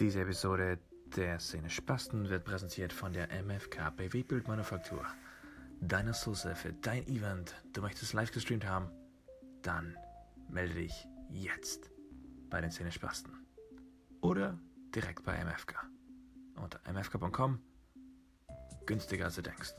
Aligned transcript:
Diese 0.00 0.20
Episode 0.22 0.78
der 1.16 1.38
Szene 1.38 1.68
Spasten 1.68 2.28
wird 2.30 2.44
präsentiert 2.44 2.92
von 2.92 3.12
der 3.12 3.28
MFK 3.42 3.90
BW 3.96 4.22
Bildmanufaktur. 4.22 5.04
Deine 5.80 6.14
Soße 6.14 6.54
für 6.54 6.72
dein 6.72 7.06
Event. 7.06 7.54
Du 7.72 7.82
möchtest 7.82 8.14
live 8.14 8.32
gestreamt 8.32 8.66
haben? 8.66 8.90
Dann 9.62 9.96
melde 10.48 10.74
dich 10.74 11.06
jetzt 11.28 11.90
bei 12.48 12.60
den 12.60 12.70
Szene 12.70 12.90
Spasten. 12.90 13.32
Oder 14.22 14.58
direkt 14.94 15.24
bei 15.24 15.44
MFK. 15.44 15.86
Unter 16.54 16.80
mfk.com. 16.90 17.60
Günstiger 18.86 19.26
als 19.26 19.34
du 19.34 19.42
denkst. 19.42 19.74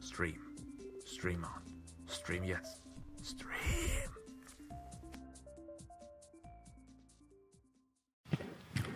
Stream. 0.00 0.40
Stream 1.04 1.42
on. 1.42 2.06
Stream 2.06 2.44
jetzt. 2.44 2.82
Stream. 3.22 3.87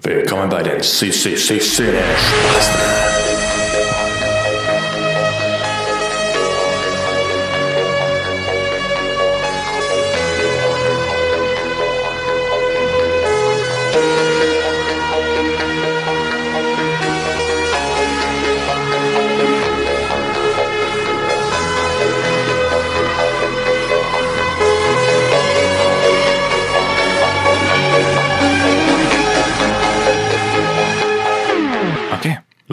Willkommen 0.04 0.48
bei 0.48 0.64
den 0.64 0.80
CCC 0.80 1.60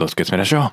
los 0.00 0.16
geht's 0.16 0.30
mit 0.30 0.40
der 0.40 0.46
Show. 0.46 0.70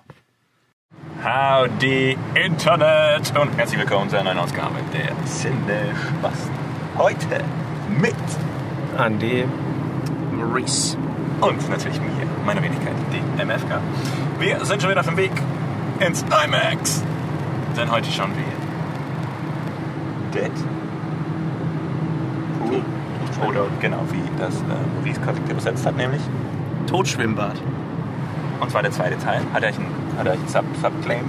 Howdy 1.22 2.18
Internet 2.34 3.38
und 3.38 3.58
herzlich 3.58 3.82
willkommen 3.82 4.10
zu 4.10 4.18
einer 4.18 4.34
neuen 4.34 4.46
Ausgabe 4.46 4.76
der 4.94 5.12
Sinne 5.26 5.94
Spasten. 6.20 6.56
Heute 6.98 7.44
mit 7.90 8.16
Andy 8.98 9.44
Maurice. 10.32 10.96
und 11.42 11.70
natürlich 11.70 12.00
mir, 12.00 12.26
meiner 12.46 12.64
Wenigkeit, 12.64 12.96
die 13.12 13.20
MFK. 13.44 13.82
Wir 14.40 14.64
sind 14.64 14.82
schon 14.82 14.92
wieder 14.92 15.02
auf 15.02 15.08
dem 15.08 15.18
Weg 15.18 15.34
ins 16.00 16.24
IMAX, 16.24 17.04
denn 17.76 17.92
heute 17.92 18.10
schauen 18.10 18.32
wir 18.34 18.46
Dead 20.42 20.54
Pool 22.60 22.82
oder 23.50 23.66
genau 23.82 24.06
wie 24.10 24.24
das 24.40 24.62
äh, 24.62 24.64
Maurice 24.96 25.20
korrekt 25.20 25.52
übersetzt 25.52 25.86
hat, 25.86 25.98
nämlich 25.98 26.22
Totschwimmbad. 26.88 27.58
Und 28.60 28.72
zwar 28.72 28.82
der 28.82 28.92
zweite 28.92 29.18
Teil. 29.18 29.42
Hat 29.54 29.64
er 29.64 29.70
euch 29.70 29.78
einen, 29.78 29.94
hat 30.18 30.26
er 30.26 30.34
euch 30.34 30.40
einen 30.40 30.48
Sub 30.48 30.66
Subclaim? 30.82 31.24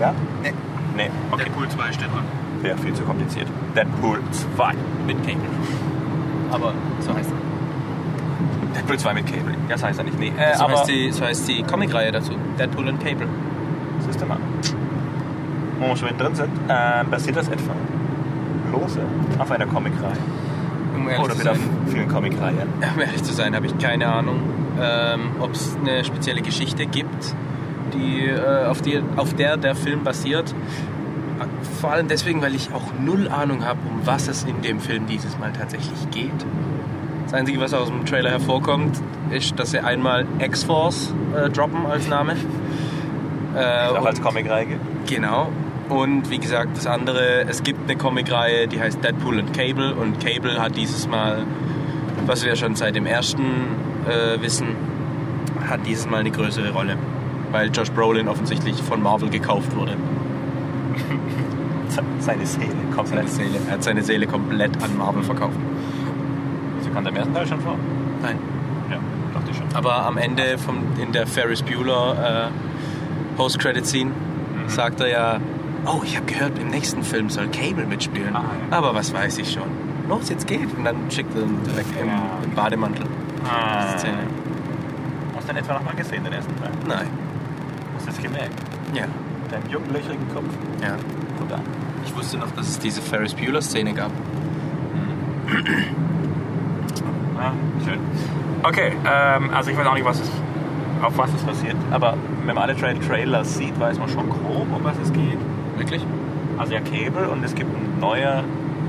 Ja? 0.00 0.14
Nee. 0.42 0.52
Nee, 0.96 1.10
okay. 1.30 1.44
Deadpool 1.44 1.68
2 1.68 1.92
steht 1.92 2.08
dran. 2.08 2.24
Wäre 2.62 2.78
viel 2.78 2.94
zu 2.94 3.02
kompliziert. 3.04 3.48
Deadpool 3.74 4.20
2 4.56 4.72
mit 5.06 5.18
Cable. 5.22 5.40
Aber 6.50 6.72
so 7.00 7.14
heißt 7.14 7.30
Deadpool 8.74 8.98
2 8.98 9.14
mit 9.14 9.26
Cable. 9.26 9.54
Das 9.68 9.82
heißt 9.82 9.98
er 9.98 10.04
nicht. 10.04 10.18
Nee, 10.18 10.32
äh, 10.38 10.56
so, 10.56 10.64
aber 10.64 10.78
heißt 10.80 10.88
die, 10.88 11.12
so 11.12 11.24
heißt 11.24 11.48
die 11.48 11.62
Comicreihe 11.62 12.12
dazu. 12.12 12.32
Deadpool 12.58 12.88
and 12.88 13.04
Cable. 13.04 13.28
Siehst 14.00 14.20
du 14.20 14.26
mal. 14.26 14.38
Wo 15.78 15.88
wir 15.88 15.96
schon 15.96 16.16
drin 16.16 16.34
sind, 16.34 16.50
äh, 16.68 17.04
basiert 17.10 17.36
das 17.36 17.48
etwa 17.48 17.74
lose 18.72 19.00
auf 19.38 19.50
einer 19.50 19.66
Comicreihe. 19.66 20.16
Um 20.94 21.06
Oder 21.22 21.38
wieder 21.38 21.54
vielen 21.88 22.08
Comicreihen. 22.08 22.68
um 22.94 23.00
ehrlich 23.00 23.22
zu 23.22 23.32
sein, 23.32 23.54
habe 23.54 23.66
ich 23.66 23.76
keine 23.78 24.06
Ahnung, 24.06 24.40
ähm, 24.80 25.20
ob 25.40 25.52
es 25.52 25.76
eine 25.76 26.04
spezielle 26.04 26.42
Geschichte 26.42 26.86
gibt, 26.86 27.34
die, 27.94 28.26
äh, 28.26 28.66
auf, 28.66 28.82
die, 28.82 29.00
auf 29.16 29.34
der 29.34 29.56
der 29.56 29.74
Film 29.74 30.04
basiert. 30.04 30.54
Vor 31.80 31.92
allem 31.92 32.08
deswegen, 32.08 32.40
weil 32.42 32.54
ich 32.54 32.70
auch 32.72 32.92
null 33.04 33.28
Ahnung 33.28 33.64
habe, 33.64 33.78
um 33.90 34.00
was 34.06 34.28
es 34.28 34.44
in 34.44 34.62
dem 34.62 34.80
Film 34.80 35.06
dieses 35.06 35.38
Mal 35.38 35.52
tatsächlich 35.52 36.10
geht. 36.10 36.30
Das 37.24 37.34
Einzige, 37.34 37.60
was 37.60 37.74
aus 37.74 37.88
dem 37.88 38.06
Trailer 38.06 38.30
hervorkommt, 38.30 39.00
ist, 39.30 39.58
dass 39.58 39.72
sie 39.72 39.80
einmal 39.80 40.26
X-Force 40.38 41.12
äh, 41.36 41.50
droppen 41.50 41.84
als 41.84 42.08
Name. 42.08 42.34
Äh, 43.54 43.88
Auch 43.88 44.00
und- 44.00 44.06
als 44.06 44.22
Comicreihe. 44.22 44.78
Genau. 45.06 45.48
Und 45.88 46.30
wie 46.30 46.38
gesagt, 46.38 46.76
das 46.76 46.86
andere, 46.86 47.42
es 47.48 47.62
gibt 47.62 47.88
eine 47.88 47.96
Comicreihe, 47.96 48.66
die 48.66 48.80
heißt 48.80 49.04
Deadpool 49.04 49.38
and 49.38 49.52
Cable. 49.56 49.94
Und 49.94 50.18
Cable 50.24 50.60
hat 50.60 50.76
dieses 50.76 51.06
Mal, 51.06 51.44
was 52.26 52.44
wir 52.44 52.56
schon 52.56 52.74
seit 52.74 52.96
dem 52.96 53.06
ersten 53.06 53.44
äh, 54.08 54.40
wissen, 54.40 54.68
hat 55.68 55.80
dieses 55.86 56.08
Mal 56.08 56.20
eine 56.20 56.30
größere 56.30 56.72
Rolle. 56.72 56.96
Weil 57.52 57.70
Josh 57.70 57.90
Brolin 57.90 58.28
offensichtlich 58.28 58.82
von 58.82 59.02
Marvel 59.02 59.28
gekauft 59.30 59.74
wurde. 59.76 59.96
Seine 62.18 62.44
Seele 62.46 62.66
Seine 62.70 62.94
komplett. 62.94 63.28
Seele, 63.28 63.58
er 63.66 63.72
hat 63.74 63.82
seine 63.84 64.02
Seele 64.02 64.26
komplett 64.26 64.82
an 64.82 64.96
Marvel 64.98 65.22
verkauft. 65.22 65.56
Sie 66.82 66.90
kam 66.90 67.06
im 67.06 67.16
ersten 67.16 67.32
Teil 67.34 67.46
schon 67.46 67.60
vor? 67.60 67.76
Nein. 68.22 68.38
Ja, 68.90 68.96
dachte 69.32 69.50
ich 69.52 69.56
schon. 69.56 69.66
Aber 69.74 70.04
am 70.04 70.18
Ende 70.18 70.58
vom, 70.58 70.78
in 71.00 71.12
der 71.12 71.26
Ferris 71.26 71.62
Bueller 71.62 72.50
äh, 72.50 73.36
Post-Credit-Scene 73.36 74.10
sagt 74.66 75.00
er 75.00 75.08
ja, 75.08 75.40
oh, 75.86 76.00
ich 76.04 76.16
habe 76.16 76.26
gehört, 76.26 76.58
im 76.58 76.68
nächsten 76.68 77.02
Film 77.02 77.30
soll 77.30 77.48
Cable 77.48 77.86
mitspielen. 77.86 78.34
Ah, 78.34 78.42
ja. 78.70 78.76
Aber 78.76 78.94
was 78.94 79.14
weiß 79.14 79.38
ich 79.38 79.52
schon. 79.52 79.70
Los, 80.08 80.28
jetzt 80.28 80.46
geht. 80.46 80.76
Und 80.76 80.84
dann 80.84 80.96
schickt 81.10 81.34
er 81.36 81.42
ihn 81.42 81.58
direkt 81.64 82.00
im, 82.00 82.08
Ja. 82.08 82.22
im 82.44 82.50
Bademantel. 82.52 83.06
Ah. 83.50 83.96
Szene. 83.98 84.18
Hast 85.36 85.48
du 85.48 85.52
den 85.52 85.62
etwa 85.62 85.74
noch 85.74 85.84
mal 85.84 85.94
gesehen, 85.94 86.24
den 86.24 86.32
ersten 86.32 86.56
Teil? 86.56 86.70
Nein. 86.86 87.06
Hast 87.96 88.06
du 88.06 88.10
das 88.10 88.22
gemerkt? 88.22 88.54
Ja. 88.94 89.04
Mit 89.42 89.52
deinem 89.52 89.70
jungen, 89.70 89.92
löchrigen 89.92 90.28
Kopf? 90.34 90.46
ja. 90.82 90.96
Gut 91.38 91.52
an. 91.52 91.60
Ich 92.04 92.16
wusste 92.16 92.38
noch, 92.38 92.50
dass 92.52 92.68
es 92.68 92.78
diese 92.78 93.02
Ferris 93.02 93.34
Bueller-Szene 93.34 93.92
gab. 93.92 94.10
Ah, 97.38 97.52
schön. 97.84 97.98
Okay, 98.62 98.92
ähm, 99.06 99.50
also 99.52 99.70
ich 99.70 99.76
weiß 99.76 99.86
auch 99.86 99.94
nicht, 99.94 100.04
was 100.04 100.20
es, 100.20 100.30
auf 101.02 101.16
was 101.18 101.32
es 101.34 101.42
passiert, 101.42 101.76
aber 101.90 102.14
wenn 102.44 102.54
man 102.54 102.64
alle 102.64 102.76
Tra 102.76 102.92
Trailer 102.94 103.44
sieht, 103.44 103.78
weiß 103.78 103.98
man 103.98 104.08
schon 104.08 104.28
grob, 104.28 104.66
um 104.74 104.82
was 104.82 104.96
es 105.02 105.12
geht. 105.12 105.38
Wirklich? 105.76 106.04
Also 106.58 106.72
ja, 106.72 106.80
Cable 106.80 107.28
und 107.28 107.44
es 107.44 107.54
gibt 107.54 107.70
ein 107.74 108.00
neuer 108.00 108.42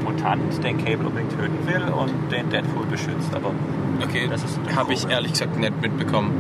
Mutant, 0.03 0.63
den 0.63 0.78
Cable 0.78 1.07
unbedingt 1.07 1.38
töten 1.38 1.67
will 1.67 1.84
und 1.94 2.31
den 2.31 2.50
Deadpool 2.50 2.85
beschützt, 2.85 3.35
aber 3.35 3.51
Okay, 4.03 4.28
Das 4.30 4.44
ist 4.44 4.59
habe 4.75 4.94
ich 4.94 5.08
ehrlich 5.09 5.31
gesagt 5.34 5.58
nicht 5.58 5.81
mitbekommen. 5.81 6.31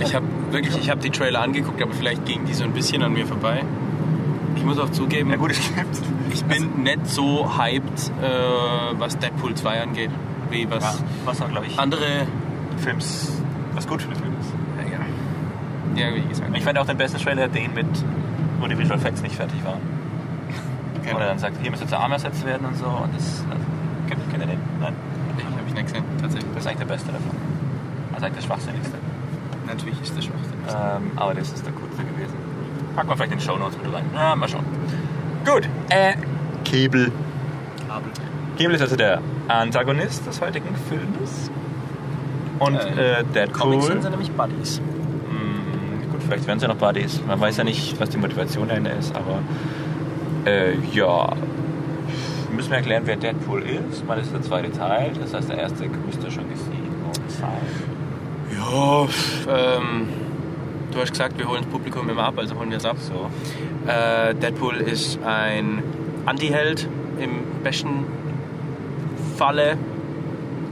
Ich 0.00 0.14
habe 0.14 0.26
wirklich, 0.50 0.76
ich 0.76 0.90
habe 0.90 1.00
die 1.00 1.10
Trailer 1.10 1.42
angeguckt, 1.42 1.82
aber 1.82 1.92
vielleicht 1.92 2.24
ging 2.24 2.44
die 2.44 2.54
so 2.54 2.64
ein 2.64 2.72
bisschen 2.72 3.02
an 3.02 3.12
mir 3.12 3.26
vorbei. 3.26 3.62
Ich 4.56 4.64
muss 4.64 4.78
auch 4.78 4.90
zugeben, 4.90 5.30
ja 5.30 5.36
gut. 5.36 5.52
Ich 6.32 6.44
bin 6.44 6.82
nicht 6.82 7.06
so 7.06 7.58
hyped, 7.58 8.10
äh, 8.22 8.98
was 8.98 9.18
Deadpool 9.18 9.54
2 9.54 9.82
angeht, 9.82 10.10
wie 10.50 10.62
Ja, 10.62 10.70
was 10.70 11.02
was 11.24 11.40
auch, 11.42 11.48
ich, 11.66 11.78
andere. 11.78 12.26
Films, 12.78 13.32
was 13.74 13.86
gut 13.86 14.02
für 14.02 14.08
den 14.08 14.16
Film 14.16 14.32
ist. 14.40 14.50
Ja, 15.96 16.06
ja 16.06 16.14
wie 16.14 16.22
gesagt. 16.22 16.50
Ich 16.56 16.64
fand 16.64 16.78
auch 16.78 16.86
den 16.86 16.96
besten 16.96 17.18
Trailer 17.18 17.48
den 17.48 17.74
mit, 17.74 17.86
wo 18.60 18.66
die 18.66 18.78
Visual 18.78 18.98
Effects 18.98 19.22
nicht 19.22 19.34
fertig 19.34 19.62
waren. 19.64 19.80
Keine 21.04 21.16
Oder 21.16 21.26
dann 21.26 21.38
sagt, 21.38 21.56
hier 21.60 21.70
müsste 21.70 21.86
der 21.86 22.00
Arm 22.00 22.12
ersetzt 22.12 22.44
werden 22.46 22.66
und 22.66 22.76
so 22.76 22.86
und 22.86 23.14
das, 23.14 23.44
also, 23.50 23.62
kennt, 24.08 24.30
kennt 24.30 24.42
ihr 24.42 24.48
den? 24.48 24.58
Nein? 24.80 24.94
Ich 25.36 25.44
habe 25.44 25.54
ich 25.66 25.74
nicht 25.74 25.81
gesehen, 25.92 26.04
tatsächlich. 26.20 26.50
Das 26.54 26.62
ist 26.62 26.66
eigentlich 26.68 26.78
der 26.86 26.94
beste 26.94 27.12
davon. 27.12 27.30
Also 28.12 28.26
eigentlich 28.26 28.36
das 28.36 28.44
Schwachsinnigste. 28.46 28.96
Natürlich 29.66 30.00
ist 30.02 30.16
das 30.16 30.24
Schwachsinn. 30.24 30.52
Ähm, 30.68 31.10
aber 31.16 31.34
das 31.34 31.52
ist 31.52 31.64
der 31.64 31.72
coolste 31.72 32.02
gewesen. 32.04 32.34
Packen 32.96 33.08
wir 33.08 33.16
vielleicht 33.16 33.32
in 33.32 33.38
den 33.38 33.44
Show 33.44 33.56
Notes 33.56 33.76
mit 33.82 33.92
rein. 33.92 34.04
Ja, 34.14 34.36
mal 34.36 34.48
schauen. 34.48 34.64
Gut, 35.44 35.68
äh, 35.90 36.14
Cable. 36.64 37.10
Cable 38.58 38.74
ist 38.74 38.82
also 38.82 38.96
der 38.96 39.20
Antagonist 39.48 40.26
des 40.26 40.40
heutigen 40.40 40.74
Films. 40.88 41.50
Und 42.58 42.76
Äh, 42.76 43.20
äh, 43.20 43.24
Deadpool. 43.34 43.60
Comics 43.60 43.86
sind 43.86 44.02
sie 44.02 44.10
nämlich 44.10 44.30
Buddies. 44.32 44.78
Hm, 44.78 46.10
gut, 46.12 46.22
vielleicht 46.22 46.46
werden 46.46 46.60
sie 46.60 46.68
noch 46.68 46.76
Buddies. 46.76 47.20
Man 47.26 47.40
weiß 47.40 47.56
ja 47.56 47.64
nicht, 47.64 47.98
was 47.98 48.10
die 48.10 48.18
Motivation 48.18 48.68
dahinter 48.68 48.92
ist, 48.96 49.14
aber 49.16 49.38
äh, 50.44 50.76
ja. 50.92 51.32
Müssen 52.52 52.70
wir 52.70 52.76
erklären, 52.76 53.02
wer 53.06 53.16
Deadpool 53.16 53.62
ist? 53.62 54.06
Weil 54.06 54.18
das 54.18 54.26
ist 54.26 54.34
der 54.34 54.42
zweite 54.42 54.70
Teil. 54.70 55.12
Das 55.18 55.32
heißt, 55.32 55.48
der 55.48 55.58
erste 55.58 55.84
müsste 55.88 56.30
schon 56.30 56.48
gesehen 56.50 56.86
worden 57.04 57.28
sein. 57.28 57.48
Ja, 58.54 59.06
ähm, 59.48 60.08
du 60.92 61.00
hast 61.00 61.10
gesagt, 61.10 61.38
wir 61.38 61.48
holen 61.48 61.62
das 61.62 61.70
Publikum 61.70 62.08
immer 62.10 62.24
ab, 62.24 62.34
also 62.36 62.54
holen 62.56 62.70
wir 62.70 62.76
es 62.76 62.84
ab. 62.84 62.96
So. 62.98 63.30
Äh, 63.90 64.34
Deadpool 64.34 64.76
ist 64.76 65.18
ein 65.24 65.82
Anti-Held 66.26 66.88
im 67.18 67.62
besten 67.62 68.04
Falle. 69.36 69.78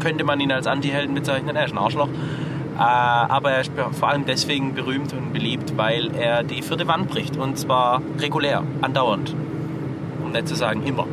Könnte 0.00 0.24
man 0.24 0.38
ihn 0.40 0.52
als 0.52 0.66
Anti-Helden 0.66 1.14
bezeichnen. 1.14 1.56
Er 1.56 1.64
ist 1.64 1.72
ein 1.72 1.78
Arschloch. 1.78 2.08
Äh, 2.08 2.82
aber 2.82 3.52
er 3.52 3.62
ist 3.62 3.72
vor 3.92 4.08
allem 4.08 4.26
deswegen 4.26 4.74
berühmt 4.74 5.12
und 5.12 5.32
beliebt, 5.32 5.76
weil 5.76 6.10
er 6.14 6.42
die 6.42 6.62
vierte 6.62 6.86
Wand 6.86 7.08
bricht. 7.08 7.36
Und 7.38 7.58
zwar 7.58 8.02
regulär, 8.18 8.62
andauernd. 8.82 9.34
Um 10.22 10.32
nicht 10.32 10.46
zu 10.46 10.54
sagen 10.54 10.82
immer. 10.84 11.06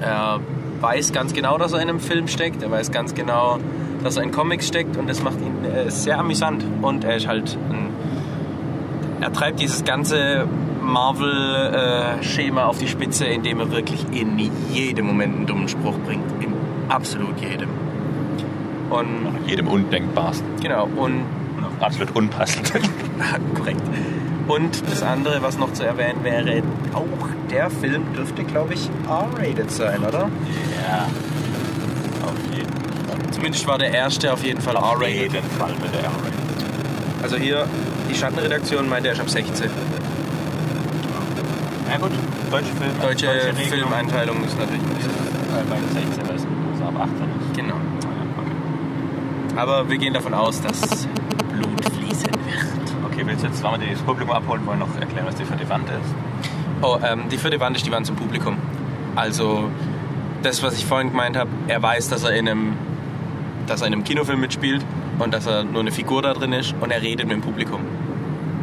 Er 0.00 0.40
weiß 0.80 1.12
ganz 1.12 1.32
genau, 1.32 1.58
dass 1.58 1.72
er 1.72 1.80
in 1.80 1.88
einem 1.88 2.00
Film 2.00 2.28
steckt. 2.28 2.62
Er 2.62 2.70
weiß 2.70 2.92
ganz 2.92 3.14
genau, 3.14 3.58
dass 4.02 4.16
er 4.16 4.22
in 4.22 4.30
Comics 4.30 4.68
steckt 4.68 4.96
und 4.96 5.08
das 5.08 5.22
macht 5.22 5.40
ihn 5.40 5.90
sehr 5.90 6.18
amüsant. 6.18 6.64
Und 6.82 7.04
er 7.04 7.16
ist 7.16 7.26
halt 7.26 7.56
ein, 7.70 7.90
er 9.20 9.32
treibt 9.32 9.60
dieses 9.60 9.84
ganze 9.84 10.46
Marvel-Schema 10.82 12.64
auf 12.64 12.78
die 12.78 12.88
Spitze, 12.88 13.26
indem 13.26 13.60
er 13.60 13.70
wirklich 13.72 14.06
in 14.12 14.38
jedem 14.72 15.06
Moment 15.06 15.36
einen 15.36 15.46
dummen 15.46 15.68
Spruch 15.68 15.98
bringt. 16.06 16.24
In 16.42 16.52
absolut 16.88 17.40
jedem. 17.40 17.68
Und 18.90 19.06
Jedem 19.46 19.68
undenkbarsten. 19.68 20.46
genau, 20.62 20.88
und 20.96 21.24
absolut 21.80 22.16
unpassend. 22.16 22.72
korrekt. 23.54 23.82
Und 24.46 24.90
das 24.90 25.02
andere, 25.02 25.42
was 25.42 25.58
noch 25.58 25.72
zu 25.74 25.84
erwähnen 25.84 26.24
wäre, 26.24 26.62
auch 26.94 27.04
der 27.50 27.70
Film 27.70 28.12
dürfte, 28.14 28.44
glaube 28.44 28.74
ich, 28.74 28.88
R-rated 29.08 29.70
sein, 29.70 30.00
oder? 30.04 30.28
ja. 30.88 31.08
Auf 32.24 32.54
jeden 32.56 32.72
Fall. 32.72 33.30
Zumindest 33.32 33.66
war 33.66 33.78
der 33.78 33.92
erste 33.92 34.32
auf 34.32 34.44
jeden 34.44 34.60
Fall 34.60 34.76
Auf 34.76 34.94
R-rated. 35.00 35.32
jeden 35.32 35.50
Fall 35.58 35.72
mit 35.82 35.92
der 35.94 36.00
R-Rated. 36.04 37.22
Also 37.22 37.36
hier, 37.36 37.66
die 38.10 38.14
Schattenredaktion 38.14 38.88
meint, 38.88 39.06
er 39.06 39.12
ist 39.12 39.20
ab 39.20 39.28
16. 39.30 39.70
Ja 41.90 41.96
gut, 41.98 42.10
deutsche 42.50 42.66
Film. 42.74 42.90
Deutsche 43.00 43.28
Regelung. 43.28 43.56
Filmeinteilung 43.68 44.44
ist 44.44 44.58
natürlich 44.58 44.82
nicht 44.82 45.02
so. 45.02 45.08
Äh, 45.08 45.64
Bei 45.68 45.76
16 46.00 46.36
ist 46.36 46.46
es 46.74 46.82
ab 46.86 46.94
18 46.96 47.14
ist. 47.16 47.56
Genau. 47.56 47.74
Okay. 47.74 49.56
Aber 49.56 49.88
wir 49.88 49.96
gehen 49.98 50.12
davon 50.14 50.34
aus, 50.34 50.60
dass 50.60 50.80
Blut 51.52 51.84
fließen 51.94 52.26
wird. 52.30 52.94
Okay, 53.10 53.22
willst 53.24 53.42
du 53.42 53.48
jetzt, 53.48 53.62
wenn 53.64 53.80
wir 53.80 53.88
das 53.90 54.00
Publikum 54.02 54.34
abholen 54.34 54.64
wollen, 54.66 54.78
noch 54.80 54.94
erklären, 55.00 55.26
was 55.26 55.34
die 55.36 55.44
vierte 55.44 55.66
Wand 55.68 55.88
ist? 55.88 56.14
Oh, 56.80 56.96
ähm, 57.02 57.28
die 57.28 57.38
vierte 57.38 57.58
Wand 57.58 57.76
ist 57.76 57.86
die 57.86 57.90
Wand 57.90 58.06
zum 58.06 58.14
Publikum. 58.14 58.56
Also 59.16 59.68
das, 60.42 60.62
was 60.62 60.74
ich 60.74 60.86
vorhin 60.86 61.10
gemeint 61.10 61.36
habe, 61.36 61.50
er 61.66 61.82
weiß, 61.82 62.08
dass 62.08 62.22
er 62.22 62.34
in 62.34 62.48
einem, 62.48 62.74
dass 63.66 63.80
er 63.80 63.88
in 63.88 63.94
einem 63.94 64.04
Kinofilm 64.04 64.40
mitspielt 64.40 64.84
und 65.18 65.34
dass 65.34 65.46
er 65.46 65.64
nur 65.64 65.80
eine 65.80 65.90
Figur 65.90 66.22
da 66.22 66.34
drin 66.34 66.52
ist 66.52 66.74
und 66.80 66.92
er 66.92 67.02
redet 67.02 67.26
mit 67.26 67.36
dem 67.36 67.42
Publikum. 67.42 67.80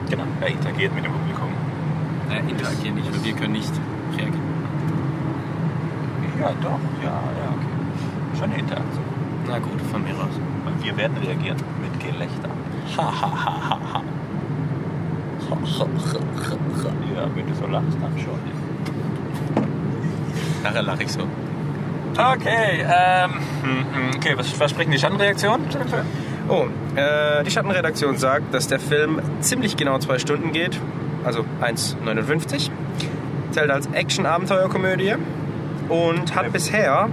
Genau. 0.10 0.24
Er 0.40 0.48
interagiert 0.48 0.96
mit 0.96 1.04
dem 1.04 1.12
Publikum. 1.12 1.50
Er 2.30 2.40
interagiert 2.40 2.96
nicht, 2.96 3.14
weil 3.14 3.24
wir 3.24 3.34
können 3.34 3.54
nicht 3.54 3.74
reagieren. 4.14 4.56
Ja, 6.40 6.52
doch. 6.62 6.80
Ja, 7.04 7.10
ja, 7.10 7.50
okay. 7.52 8.38
Schon 8.40 8.52
eine 8.52 8.60
Interaktion. 8.60 9.04
Na 9.48 9.60
gut, 9.60 9.82
von 9.92 10.04
mir 10.04 10.14
aus. 10.14 10.40
Und 10.66 10.84
wir 10.84 10.96
werden 10.96 11.18
reagieren 11.18 11.58
mit 11.82 12.00
Gelächter. 12.00 12.50
Ha, 12.98 13.04
ha, 13.04 13.46
ha, 13.46 13.70
ha, 13.70 13.80
ha. 13.94 14.02
Ja, 17.16 17.30
wenn 17.34 17.48
du 17.48 17.54
so 17.56 17.66
lachst, 17.68 17.98
dann 18.02 18.20
schon. 18.20 18.40
Nachher 20.64 20.82
lache 20.82 21.04
ich 21.04 21.12
so. 21.12 21.22
Okay, 22.18 22.84
ähm, 22.84 23.32
hm, 23.62 24.12
okay, 24.16 24.34
was 24.38 24.50
versprechen 24.50 24.92
die 24.92 25.00
Schattenreaktionen 25.00 25.70
zu 25.70 25.78
dem 25.78 25.88
Film? 25.88 26.06
Oh, 26.48 26.66
äh, 26.96 27.44
die 27.44 27.52
Schattenredaktion 27.52 28.18
sagt, 28.18 28.54
dass 28.54 28.68
der 28.68 28.80
Film 28.80 29.22
ziemlich 29.42 29.78
genau 29.78 29.98
zwei 30.00 30.20
Stunden 30.20 30.52
geht, 30.52 30.80
also 31.24 31.46
1,59. 31.62 32.70
Zählt 33.52 33.72
als 33.72 33.88
Action-Abenteuerkomödie 33.88 35.16
und 35.90 36.36
hat 36.36 36.52
bisher 36.52 37.10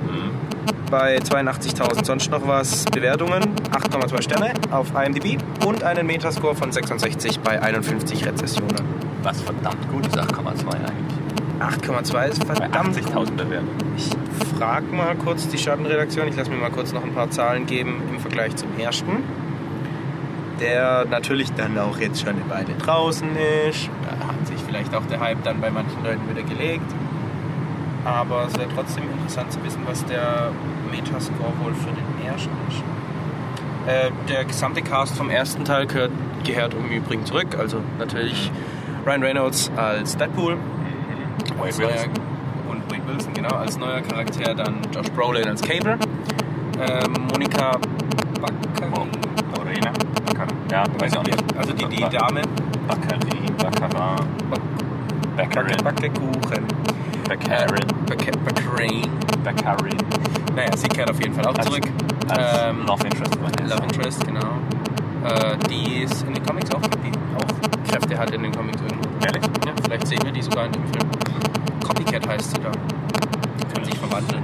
bei 0.90 1.19
82.000 1.19 2.04
sonst 2.04 2.31
noch 2.31 2.46
was 2.46 2.84
Bewertungen, 2.87 3.43
8,2 3.70 4.22
Sterne 4.22 4.52
auf 4.70 4.93
IMDb 4.94 5.38
und 5.64 5.82
einen 5.82 6.06
Metascore 6.06 6.54
von 6.54 6.70
66 6.70 7.40
bei 7.40 7.60
51 7.62 8.26
Rezessionen. 8.26 9.01
Was 9.22 9.40
verdammt 9.40 9.88
gut 9.90 10.06
ist, 10.06 10.19
8,2 10.19 10.66
eigentlich. 10.74 11.22
8,2 11.60 12.28
ist 12.28 12.44
verdammt 12.44 12.96
80.000 12.96 13.14
gut. 13.14 13.36
Bewertungen. 13.36 13.94
Ich 13.96 14.10
frage 14.58 14.86
mal 14.86 15.14
kurz 15.16 15.46
die 15.48 15.58
Schattenredaktion. 15.58 16.26
Ich 16.28 16.36
lasse 16.36 16.50
mir 16.50 16.56
mal 16.56 16.70
kurz 16.70 16.92
noch 16.92 17.04
ein 17.04 17.14
paar 17.14 17.30
Zahlen 17.30 17.66
geben 17.66 18.02
im 18.10 18.19
Vergleich 18.19 18.56
zum 18.56 18.69
ersten. 18.78 19.22
Der 20.60 21.04
natürlich 21.04 21.52
dann 21.52 21.78
auch 21.78 21.98
jetzt 21.98 22.20
schon 22.20 22.30
eine 22.30 22.50
Weile 22.50 22.74
draußen 22.78 23.28
ist. 23.69 23.88
Da 24.02 24.28
hat 24.28 24.46
sich 24.46 24.58
vielleicht 24.66 24.94
auch 24.94 25.04
der 25.06 25.20
Hype 25.20 25.42
dann 25.44 25.60
bei 25.60 25.70
manchen 25.70 26.02
Leuten 26.02 26.28
wieder 26.28 26.42
gelegt. 26.42 26.92
Aber 28.04 28.46
es 28.46 28.58
wäre 28.58 28.68
trotzdem 28.75 29.04
interessant 29.04 29.52
zu 29.52 29.62
wissen, 29.62 29.82
was 29.86 30.04
der 30.06 30.50
Metascore 30.90 31.52
wohl 31.62 31.75
für 31.75 31.90
den 31.90 32.26
ersten 32.26 32.50
ist. 32.68 32.82
Äh, 33.86 34.10
der 34.28 34.44
gesamte 34.44 34.82
Cast 34.82 35.16
vom 35.16 35.30
ersten 35.30 35.64
Teil 35.64 35.86
gehört, 35.86 36.10
gehört 36.44 36.75
im 36.75 36.90
Übrigen 36.90 37.25
zurück. 37.25 37.56
Also 37.58 37.78
natürlich 37.98 38.50
Ryan 39.04 39.22
Reynolds 39.22 39.70
als 39.76 40.16
Deadpool, 40.16 40.56
Wade 41.58 41.78
Wilson. 41.78 42.10
und 42.70 42.90
Wade 42.90 43.02
Wilson, 43.08 43.34
genau, 43.34 43.56
als 43.56 43.76
neuer 43.78 44.00
Charakter 44.00 44.54
dann 44.54 44.76
Josh 44.94 45.10
Brolin 45.10 45.49
als 45.49 45.60
Cable. 45.62 45.99
Ähm, 46.81 47.12
Monika 47.31 47.78
Baccari. 48.40 49.08
Lorena? 49.56 49.93
Ja, 50.70 50.84
weiß 50.99 51.12
ich 51.12 51.19
auch 51.19 51.25
nicht. 51.25 51.56
Also 51.56 51.72
die, 51.72 51.84
die 51.87 52.00
Dame. 52.02 52.43
Baccarin, 52.88 53.56
Baccarin, 53.58 54.16
Baccarin, 55.37 55.76
Backekuchen. 55.84 56.64
Baccarin, 57.28 57.87
Baccarin. 58.06 59.02
Baccarin. 59.44 59.96
Naja, 60.56 60.76
sie 60.76 60.88
kehrt 60.88 61.10
auf 61.10 61.20
jeden 61.20 61.34
Fall 61.34 61.46
auch 61.46 61.58
zurück. 61.58 61.84
Als 62.28 62.58
Ähm, 62.62 62.87
Love 62.87 63.04
Interest. 63.04 63.37
Love 63.62 63.82
Interest, 63.84 64.26
genau. 64.26 64.58
Äh, 65.25 65.56
die 65.69 66.02
ist 66.02 66.22
in 66.26 66.34
den 66.34 66.44
Comics 66.44 66.70
auch, 66.75 66.81
die 66.81 67.12
auch 67.37 67.90
Kräfte 67.90 68.19
hat 68.19 68.31
in 68.32 68.43
den 68.43 68.52
Comics 68.52 68.81
Ehrlich? 69.24 69.42
Ja, 69.66 69.72
vielleicht 69.84 70.06
sehen 70.06 70.20
wir 70.24 70.32
die 70.32 70.42
sogar 70.42 70.66
in 70.66 70.72
dem 70.72 70.84
Film. 70.84 71.10
Copycat 71.86 72.28
heißt 72.28 72.50
sie 72.50 72.60
da. 72.60 72.70
Die 72.70 73.74
kann 73.74 73.84
sich 73.84 73.98
verwandeln. 73.98 74.42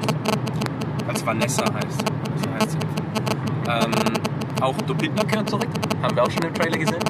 Als 1.06 1.25
Vanessa 1.26 1.64
heißt. 1.72 2.02
So 2.36 2.52
heißt 2.52 2.70
sie. 2.72 2.78
Ähm, 3.69 3.92
auch 4.60 4.76
Dupitner 4.82 5.25
kehrt 5.25 5.48
zurück. 5.50 5.69
Haben 6.02 6.16
wir 6.16 6.22
auch 6.22 6.30
schon 6.30 6.42
im 6.42 6.54
Trailer 6.54 6.78
gesehen. 6.78 7.02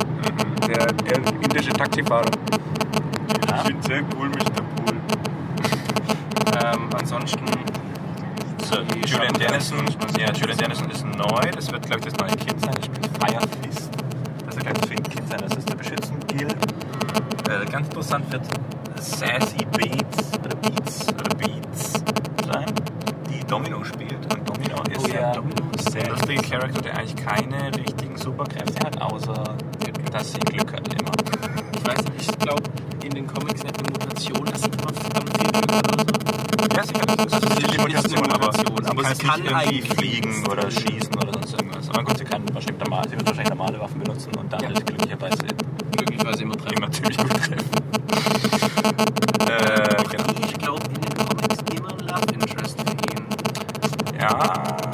Der, 0.67 0.87
der 0.87 1.17
indische 1.43 1.71
Taxifahrer. 1.71 2.31
Ja. 3.49 3.63
bin 3.63 3.83
sehr 3.83 4.03
cool, 4.17 4.29
Mr. 4.29 4.63
Pool. 4.77 4.97
Ähm, 6.63 6.89
ansonsten. 6.99 7.45
So, 8.65 8.77
Julian 9.07 9.33
Dennison, 9.35 9.79
ja, 10.19 10.31
Julian 10.33 10.59
Dennison 10.59 10.91
ist 10.91 11.05
neu. 11.07 11.51
Das 11.55 11.73
wird, 11.73 11.87
glaube 11.87 12.01
ich, 12.01 12.13
das 12.13 12.17
neue 12.17 12.37
Kind 12.37 12.61
sein. 12.61 12.75
Das 12.75 12.85
spielt 12.85 13.09
Fire 13.19 13.49
Fist. 13.63 13.91
Das 14.45 14.57
wird, 14.57 14.67
glaube 14.67 14.81
ich, 14.83 14.89
für 14.89 14.95
ein 14.95 15.03
Kind 15.05 15.29
sein, 15.31 15.39
das 15.41 15.57
ist 15.57 15.69
der 15.69 15.75
beschützen 15.77 16.17
Gil. 16.27 16.49
Äh, 17.49 17.65
ganz 17.71 17.89
interessant 18.09 18.33
wird 18.33 18.43
Sassy 19.01 19.65
Beats 19.77 20.39
oder 20.39 20.57
Beats 20.57 21.07
oder 21.09 21.35
Beats 21.37 21.93
sein, 22.51 22.67
die 23.31 23.45
Domino 23.47 23.85
spielt. 23.85 24.15
Und 24.35 24.49
Domino 24.49 24.77
ist 24.91 25.05
Oh 25.05 25.13
ja, 25.15 25.33
Domino 25.33 25.57
ist 25.77 25.93
sehr 25.93 26.09
lustiger 26.09 26.43
Charakter, 26.43 26.81
der 26.83 26.97
eigentlich 26.99 27.17
keine 27.17 27.67
richtigen 27.77 28.17
Superkräfte 28.17 28.87
hat, 28.87 29.01
außer 29.03 29.45
dass 30.11 30.33
sie 30.33 30.41
Glück 30.41 30.73
hat 30.73 30.89
immer. 30.89 31.13
Ich 31.77 31.87
weiß 31.87 32.05
nicht, 32.15 32.31
ich 32.31 32.39
glaube, 32.39 32.63
in 33.05 33.11
den 33.11 33.27
Comics 33.27 33.63
nennt 33.63 33.79
eine 33.79 33.91
Mutation, 33.91 34.45
dass 34.47 34.63
sie 34.63 34.71
immer 34.71 34.93
verdammt 34.95 35.39
viel 35.39 35.51
Glück 35.53 35.67
hat 35.67 35.93
oder 35.93 36.05
so. 36.05 36.19
Ja, 36.77 36.83
das 36.85 36.91
ist, 36.91 37.33
das 37.33 37.43
ist 37.43 37.59
nicht 37.59 37.75
die 37.75 37.79
Mutation, 37.79 38.25
eine 38.25 38.35
aber, 38.35 38.47
Mutation, 38.47 38.87
aber 38.87 39.05
sie 39.05 39.15
sie 39.15 39.27
kann, 39.27 39.45
kann 39.45 39.69
nicht 39.69 39.85
irgendwie 39.85 39.87
eigentlich 39.87 39.93
fliegen 39.99 40.47
oder 40.47 40.71
schießen 40.71 41.15
oder 41.17 41.33
sonst 41.35 41.53
irgendwas. 41.53 41.91
Aber 41.91 42.05
gut, 42.05 42.19
sie 42.19 42.25
kann 42.25 42.43
wahrscheinlich 42.55 42.81
normal, 42.85 43.05
sie 43.09 43.17
wird 43.17 43.27
wahrscheinlich 43.27 43.51
normale 43.51 43.81
Waffen 43.81 44.01
benutzen 44.01 44.35
und 44.37 44.51
dann 44.53 44.61
Ja. 44.63 44.71
ist 44.71 44.87
glücklicherweise 44.87 45.47
Glücklicherweise 45.97 46.43
immer 46.43 46.57
treffen. 46.57 46.79
immer 46.79 46.87
gut 46.87 47.29
treffen. 47.29 47.65
äh, 49.49 50.05
genau. 50.11 50.25
Ich 50.47 50.55
glaube, 50.59 50.83
in 50.87 51.01
den 51.01 51.15
Comics 51.17 51.57
immer 51.77 51.91
Love 52.07 52.33
Interest 52.35 52.77
für 52.81 52.93
ihn. 53.13 54.21
Ja, 54.21 54.33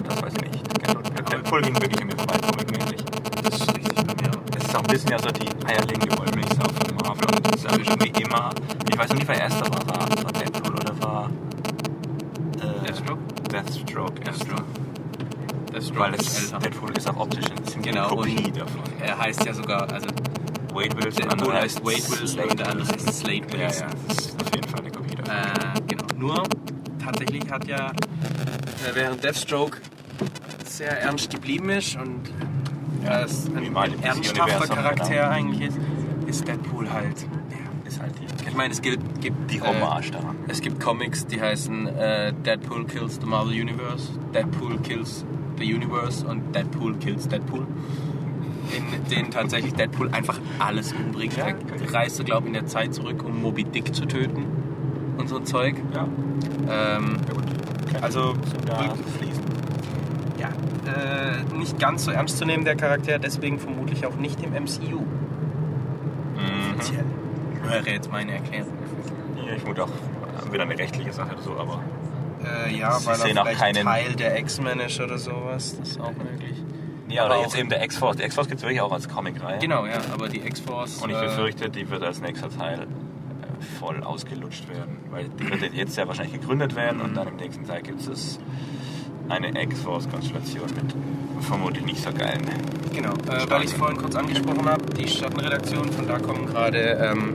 das 0.08 0.22
weiß 0.22 0.32
ich 0.36 0.50
nicht. 0.50 0.64
Deadpool- 0.86 1.30
Deadpool 1.30 1.62
ging 1.62 1.74
wirklich 1.80 2.00
an 2.00 2.06
mir 2.08 2.16
vorbei, 2.16 2.38
comic-mäßig. 2.38 3.04
Das 3.42 3.54
ist 3.60 3.74
richtig 3.76 3.94
bei 3.94 4.14
mir. 4.22 4.30
Es 4.56 4.64
ist 4.64 4.74
auch 4.76 4.80
ein 4.80 4.86
bisschen 4.86 5.10
ja 5.10 5.18
so 5.18 5.28
die 5.30 5.48
eierlegende 5.66 6.18
Wollmilchsau 6.18 6.64
von 6.64 6.96
Marvel 6.96 7.26
und 7.36 7.46
das 7.46 7.54
ist 7.56 7.66
aber 7.66 7.78
irgendwie 7.80 8.22
immer, 8.22 8.50
ich 8.90 8.98
weiß 8.98 9.08
noch 9.10 9.16
nicht, 9.16 9.28
wer 9.28 9.40
erster 9.40 9.64
war, 9.70 9.86
war, 9.88 10.08
war 10.24 10.32
Deadpool 10.32 10.74
oder 10.74 11.02
war 11.02 11.30
äh, 12.62 12.86
Deathstroke? 12.86 13.20
Deathstroke, 13.50 14.20
Deathstroke. 14.20 14.64
Deathstroke 15.72 16.00
Weil 16.00 16.14
ist 16.14 16.26
es, 16.28 16.44
älter. 16.52 16.58
Deadpool 16.58 16.90
ist 16.96 17.08
auch 17.10 17.16
optisch 17.16 17.44
ein 17.50 17.62
bisschen 17.62 17.82
Genau, 17.82 18.08
Kopie 18.08 18.36
und- 18.44 18.56
davon. 18.56 18.80
Er 19.02 19.13
heißt 19.24 19.44
ja 19.44 19.54
sogar, 19.54 19.90
also 19.92 20.06
Wade 20.74 20.96
Wilson, 20.96 21.28
Deadpool 21.28 21.30
andere 21.30 21.60
heißt 21.62 21.84
Wade 21.84 22.20
Wilson 22.20 22.40
und 22.50 22.58
der 22.58 22.68
andere 22.70 22.88
heißt 22.88 23.14
Slade 23.14 23.42
Ja, 23.52 23.58
ja, 23.58 23.68
Wilson. 23.68 23.86
das 24.08 24.18
ist 24.18 24.42
auf 24.42 24.54
jeden 24.54 24.68
Fall 24.68 24.80
eine 24.80 24.90
Kopie 24.90 25.14
davon. 25.16 25.34
Äh, 25.34 25.80
genau. 25.86 26.04
Nur, 26.18 26.42
tatsächlich 27.02 27.50
hat 27.50 27.66
ja, 27.66 27.90
äh, 27.90 28.94
während 28.94 29.22
Deathstroke 29.24 29.78
sehr 30.64 31.00
ernst 31.00 31.30
geblieben 31.30 31.70
ist 31.70 31.96
und 31.96 32.30
Ja, 33.04 33.20
äh, 33.20 33.24
es 33.24 33.48
wie 33.50 33.56
ein, 33.56 33.76
ein 33.76 34.02
ernsthafter 34.02 34.44
DC-Universum, 34.44 34.76
Charakter 34.76 35.30
eigentlich 35.30 35.68
ist, 35.68 35.78
ist 36.26 36.48
Deadpool 36.48 36.92
halt. 36.92 37.22
Ja. 37.22 37.88
ist 37.88 38.00
halt 38.00 38.12
die, 38.18 38.48
Ich 38.48 38.54
meine, 38.56 38.72
es 38.72 38.82
gibt, 38.82 39.20
gibt 39.20 39.50
die 39.50 39.58
äh, 39.58 39.60
Hommage 39.60 40.10
daran. 40.10 40.36
Es 40.48 40.60
gibt 40.60 40.80
Comics, 40.80 41.26
die 41.26 41.40
heißen 41.40 41.86
äh, 41.86 42.32
Deadpool 42.44 42.86
kills 42.86 43.16
the 43.20 43.26
Marvel 43.26 43.52
Universe, 43.52 44.08
Deadpool 44.34 44.78
kills 44.80 45.24
the 45.58 45.72
Universe 45.72 46.26
und 46.26 46.54
Deadpool 46.54 46.94
kills 46.98 47.28
Deadpool. 47.28 47.66
In 48.72 49.08
denen 49.10 49.30
tatsächlich 49.30 49.74
Deadpool 49.74 50.10
einfach 50.10 50.40
alles 50.58 50.92
umbringt. 50.92 51.36
Ja, 51.36 51.48
Er 51.48 51.94
reist, 51.94 52.24
glaube 52.24 52.42
ich, 52.42 52.46
in 52.48 52.52
der 52.54 52.66
Zeit 52.66 52.94
zurück, 52.94 53.22
um 53.24 53.40
Moby 53.42 53.64
Dick 53.64 53.94
zu 53.94 54.06
töten 54.06 54.44
und 55.18 55.28
so 55.28 55.36
ein 55.38 55.44
Zeug. 55.46 55.76
Ja, 55.94 56.02
Ähm, 56.68 57.16
ja 57.28 57.34
gut. 57.34 57.44
also, 58.02 58.32
Sind 58.32 58.68
da 58.68 58.94
fließen. 59.18 59.44
ja, 60.38 60.48
äh, 60.48 61.56
nicht 61.58 61.78
ganz 61.78 62.04
so 62.04 62.10
ernst 62.10 62.38
zu 62.38 62.44
nehmen, 62.44 62.64
der 62.64 62.76
Charakter, 62.76 63.18
deswegen 63.18 63.58
vermutlich 63.58 64.06
auch 64.06 64.16
nicht 64.16 64.42
im 64.42 64.52
MCU. 64.54 65.00
Mhm. 65.00 66.70
Offiziell. 66.78 67.04
Wäre 67.62 67.90
jetzt 67.90 68.10
meine 68.10 68.32
Erklärung. 68.32 68.72
Ja, 69.36 69.54
ich 69.56 69.64
muss 69.64 69.78
auch 69.78 69.88
wieder 70.52 70.62
eine 70.64 70.78
rechtliche 70.78 71.12
Sache 71.12 71.32
oder 71.34 71.42
so, 71.42 71.52
aber 71.56 71.80
Äh, 72.66 72.76
ja, 72.76 72.92
Sie 72.98 73.06
weil 73.06 73.14
er 73.20 73.26
vielleicht 73.26 73.58
keinen- 73.58 73.84
Teil 73.86 74.12
der 74.16 74.38
X-Men 74.38 74.80
ist 74.80 75.00
oder 75.00 75.16
sowas. 75.16 75.76
Das 75.78 75.88
ist 75.90 76.00
auch 76.00 76.12
möglich. 76.12 76.62
Ja, 77.08 77.26
oder 77.26 77.40
jetzt 77.40 77.56
eben 77.58 77.68
der 77.68 77.82
X-Force. 77.84 78.16
Die 78.16 78.22
X-Force 78.24 78.48
gibt 78.48 78.58
es 78.58 78.62
wirklich 78.62 78.80
auch 78.80 78.92
als 78.92 79.08
Comic-Reihe. 79.08 79.58
Genau, 79.58 79.86
ja, 79.86 80.00
aber 80.12 80.28
die 80.28 80.40
X-Force. 80.40 81.02
Und 81.02 81.10
ich 81.10 81.16
äh, 81.16 81.24
befürchte, 81.24 81.68
die 81.68 81.88
wird 81.90 82.02
als 82.02 82.20
nächster 82.20 82.48
Teil 82.50 82.80
äh, 82.80 83.62
voll 83.78 84.02
ausgelutscht 84.02 84.68
werden. 84.68 84.98
Weil 85.10 85.28
die 85.28 85.60
wird 85.60 85.74
jetzt 85.74 85.96
ja 85.96 86.06
wahrscheinlich 86.06 86.40
gegründet 86.40 86.74
werden 86.76 87.00
und 87.00 87.14
dann 87.14 87.28
im 87.28 87.36
nächsten 87.36 87.66
Teil 87.66 87.82
gibt 87.82 88.06
es 88.06 88.38
eine 89.28 89.62
X-Force-Konstellation 89.62 90.68
mit 90.74 90.94
vermutlich 91.40 91.84
nicht 91.84 92.02
so 92.02 92.10
geilen. 92.12 92.42
Genau, 92.92 93.12
äh, 93.12 93.48
weil 93.48 93.62
ich 93.62 93.70
es 93.70 93.72
vorhin 93.74 93.98
kurz 93.98 94.14
angesprochen 94.14 94.66
habe, 94.66 94.84
die 94.94 95.08
Schattenredaktion, 95.08 95.90
von 95.92 96.06
da 96.06 96.18
kommen 96.18 96.46
gerade 96.46 96.78
ähm, 96.78 97.34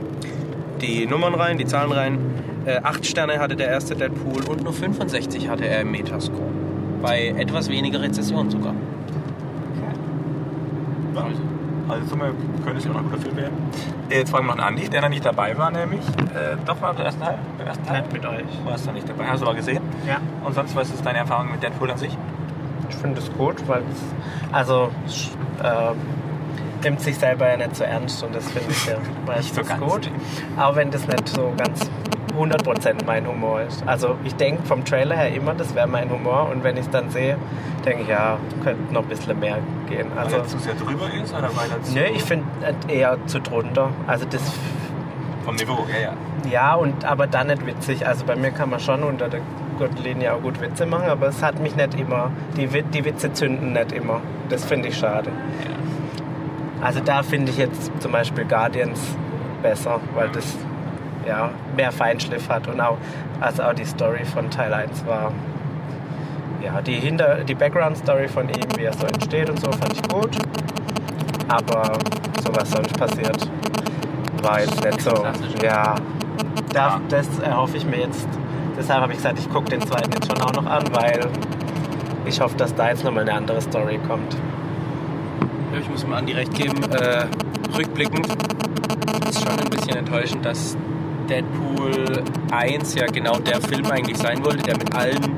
die 0.80 1.06
Nummern 1.06 1.34
rein, 1.34 1.58
die 1.58 1.66
Zahlen 1.66 1.92
rein. 1.92 2.18
Äh, 2.66 2.80
acht 2.82 3.06
Sterne 3.06 3.38
hatte 3.38 3.56
der 3.56 3.68
erste 3.68 3.94
Deadpool 3.94 4.44
und 4.44 4.62
nur 4.62 4.72
65 4.72 5.48
hatte 5.48 5.66
er 5.66 5.82
im 5.82 5.90
Metascore. 5.90 6.50
Bei 7.02 7.28
etwas 7.28 7.68
weniger 7.68 8.00
Rezession 8.00 8.50
sogar. 8.50 8.74
Also 11.88 12.06
Summe 12.06 12.32
könnte 12.64 12.78
es 12.78 12.84
ja 12.84 12.92
noch 12.92 13.00
ein 13.00 13.10
guter 13.10 13.20
Film 13.20 13.36
werden. 13.36 13.54
Äh, 14.10 14.18
Jetzt 14.18 14.30
fragen 14.30 14.46
wir 14.46 14.54
noch 14.54 14.64
einen 14.64 14.76
Andi, 14.76 14.88
der 14.88 15.00
noch 15.02 15.08
nicht 15.08 15.24
dabei 15.24 15.56
war, 15.58 15.70
nämlich. 15.72 16.00
Äh, 16.08 16.56
doch 16.64 16.80
mal 16.80 16.92
beim 16.94 17.04
ersten 17.04 17.20
Teil. 17.20 17.38
Beim 17.58 17.66
ersten 17.66 17.84
Teil. 17.84 18.02
Nicht 18.02 18.12
mit 18.12 18.26
euch. 18.26 18.44
Warst 18.64 18.86
du 18.86 18.92
nicht 18.92 19.08
dabei? 19.08 19.26
Hast 19.26 19.42
du 19.42 19.46
aber 19.46 19.56
gesehen? 19.56 19.82
Ja. 20.06 20.18
Und 20.44 20.54
sonst, 20.54 20.76
was 20.76 20.88
ist 20.90 21.04
deine 21.04 21.18
Erfahrung 21.18 21.50
mit 21.50 21.62
Deadpool 21.62 21.90
an 21.90 21.98
sich? 21.98 22.16
Ich 22.88 22.96
finde 22.96 23.20
es 23.20 23.32
gut, 23.36 23.56
weil 23.66 23.82
es, 23.92 24.02
also 24.52 24.90
äh, 25.62 26.84
nimmt 26.84 27.00
sich 27.00 27.16
selber 27.18 27.48
ja 27.50 27.56
nicht 27.56 27.74
so 27.76 27.84
ernst 27.84 28.22
und 28.22 28.34
das 28.34 28.48
finde 28.50 28.70
ich 28.70 28.86
ja 28.86 28.94
meistens 29.26 29.68
so 29.68 29.74
gut. 29.76 30.10
Auch 30.58 30.76
wenn 30.76 30.90
das 30.90 31.06
nicht 31.06 31.28
so 31.28 31.52
ganz 31.56 31.90
100% 32.40 33.04
mein 33.06 33.26
Humor 33.26 33.62
ist. 33.62 33.82
Also 33.86 34.16
ich 34.24 34.34
denke 34.34 34.62
vom 34.64 34.84
Trailer 34.84 35.16
her 35.16 35.34
immer, 35.34 35.54
das 35.54 35.74
wäre 35.74 35.86
mein 35.86 36.10
Humor 36.10 36.48
und 36.52 36.64
wenn 36.64 36.76
ich 36.76 36.84
es 36.84 36.90
dann 36.90 37.10
sehe, 37.10 37.36
denke 37.84 38.02
ich, 38.02 38.08
ja, 38.08 38.38
könnte 38.64 38.92
noch 38.92 39.02
ein 39.02 39.08
bisschen 39.08 39.38
mehr 39.38 39.58
gehen. 39.88 40.06
Weil 40.14 40.24
Also, 40.24 40.36
er 40.36 40.46
zu 40.46 40.58
sehr 40.58 40.74
drüber 40.74 41.06
ist 41.22 41.32
oder 41.32 41.50
weil 41.54 41.70
er 41.70 41.82
zu 41.82 41.94
nö, 41.94 42.04
ich 42.14 42.22
finde 42.22 42.46
eher 42.88 43.16
zu 43.26 43.40
drunter. 43.40 43.90
Also 44.06 44.26
das 44.28 44.42
vom 45.44 45.54
Niveau, 45.56 45.86
ja, 45.90 46.10
ja. 46.10 46.12
Ja, 46.50 46.74
und 46.74 47.04
aber 47.04 47.26
dann 47.26 47.48
nicht 47.48 47.66
witzig. 47.66 48.06
Also 48.06 48.24
bei 48.24 48.36
mir 48.36 48.50
kann 48.50 48.70
man 48.70 48.80
schon 48.80 49.02
unter 49.02 49.28
der 49.28 49.40
Gürtellinie 49.78 50.34
auch 50.34 50.40
gut 50.42 50.60
Witze 50.60 50.86
machen, 50.86 51.08
aber 51.08 51.28
es 51.28 51.42
hat 51.42 51.58
mich 51.60 51.76
nicht 51.76 51.94
immer, 51.98 52.30
die, 52.56 52.66
die 52.66 53.04
Witze 53.04 53.32
zünden 53.32 53.72
nicht 53.72 53.92
immer. 53.92 54.20
Das 54.48 54.64
finde 54.64 54.88
ich 54.88 54.98
schade. 54.98 55.30
Also 56.80 57.00
da 57.04 57.22
finde 57.22 57.50
ich 57.52 57.58
jetzt 57.58 57.90
zum 58.00 58.12
Beispiel 58.12 58.44
Guardians 58.44 59.00
besser, 59.62 60.00
weil 60.14 60.28
das 60.30 60.56
ja 61.26 61.50
mehr 61.76 61.92
Feinschliff 61.92 62.48
hat 62.48 62.66
und 62.68 62.80
auch, 62.80 62.98
also 63.40 63.62
auch 63.62 63.74
die 63.74 63.84
Story 63.84 64.24
von 64.24 64.50
Teil 64.50 64.72
1 64.72 65.06
war, 65.06 65.32
ja, 66.62 66.80
die 66.82 66.94
Hinter, 66.94 67.44
die 67.44 67.54
Background-Story 67.54 68.28
von 68.28 68.48
ihm, 68.48 68.66
wie 68.76 68.84
er 68.84 68.92
so 68.92 69.06
entsteht 69.06 69.48
und 69.48 69.60
so, 69.60 69.70
fand 69.72 69.92
ich 69.94 70.02
gut. 70.02 70.36
Aber 71.48 71.98
so 72.44 72.54
was 72.54 72.70
sonst 72.70 72.96
passiert, 72.98 73.50
war 74.42 74.60
jetzt 74.60 74.82
nicht 74.84 75.00
so, 75.00 75.26
ja, 75.62 75.94
da, 76.72 77.00
das 77.08 77.26
erhoffe 77.40 77.76
ich 77.76 77.84
mir 77.84 78.00
jetzt. 78.00 78.28
Deshalb 78.76 79.02
habe 79.02 79.12
ich 79.12 79.18
gesagt, 79.18 79.38
ich 79.38 79.50
gucke 79.50 79.70
den 79.70 79.80
zweiten 79.82 80.12
jetzt 80.12 80.26
schon 80.26 80.40
auch 80.42 80.52
noch 80.52 80.66
an, 80.66 80.84
weil 80.92 81.20
ich 82.24 82.40
hoffe, 82.40 82.56
dass 82.56 82.74
da 82.74 82.90
jetzt 82.90 83.04
nochmal 83.04 83.22
eine 83.22 83.34
andere 83.34 83.60
Story 83.60 83.98
kommt. 84.06 84.36
Ich 85.78 85.88
muss 85.88 86.06
mal 86.06 86.18
Andi 86.18 86.32
recht 86.32 86.54
geben. 86.54 86.82
Äh, 86.92 87.26
rückblickend 87.76 88.26
ist 89.28 89.42
schon 89.42 89.58
ein 89.58 89.70
bisschen 89.70 89.96
enttäuschend, 89.96 90.44
dass 90.44 90.76
Deadpool 91.30 92.24
1 92.50 92.94
ja 92.96 93.06
genau 93.06 93.38
der 93.38 93.60
Film 93.60 93.86
eigentlich 93.86 94.18
sein 94.18 94.44
wollte, 94.44 94.64
der 94.64 94.76
mit 94.76 94.92
allen 94.96 95.36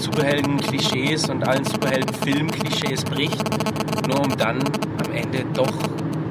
Superhelden-Klischees 0.00 1.28
und 1.28 1.46
allen 1.46 1.62
Superhelden-Film-Klischees 1.62 3.04
bricht, 3.04 3.44
nur 4.08 4.20
um 4.22 4.34
dann 4.38 4.58
am 5.04 5.12
Ende 5.12 5.44
doch 5.52 5.74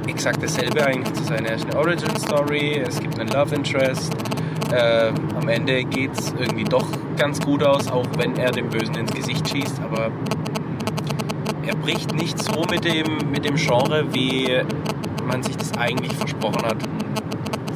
exakt 0.07 0.41
dasselbe 0.41 0.83
eigentlich 0.83 1.13
zu 1.13 1.23
sein. 1.23 1.45
Er 1.45 1.55
ist 1.55 1.65
eine 1.65 1.77
Origin-Story, 1.77 2.83
es 2.87 2.99
gibt 2.99 3.19
einen 3.19 3.29
Love 3.29 3.53
Interest. 3.53 4.11
Äh, 4.71 5.11
am 5.39 5.47
Ende 5.49 5.83
geht 5.83 6.13
es 6.17 6.33
irgendwie 6.39 6.63
doch 6.63 6.87
ganz 7.15 7.39
gut 7.39 7.61
aus, 7.63 7.87
auch 7.87 8.07
wenn 8.17 8.35
er 8.37 8.49
dem 8.51 8.69
Bösen 8.69 8.95
ins 8.95 9.13
Gesicht 9.13 9.47
schießt, 9.47 9.81
aber 9.83 10.11
er 11.63 11.75
bricht 11.75 12.15
nicht 12.15 12.41
so 12.41 12.63
mit 12.71 12.83
dem, 12.83 13.29
mit 13.29 13.45
dem 13.45 13.55
Genre, 13.55 14.11
wie 14.13 14.49
man 15.23 15.43
sich 15.43 15.55
das 15.57 15.77
eigentlich 15.77 16.13
versprochen 16.13 16.63
hat. 16.63 16.77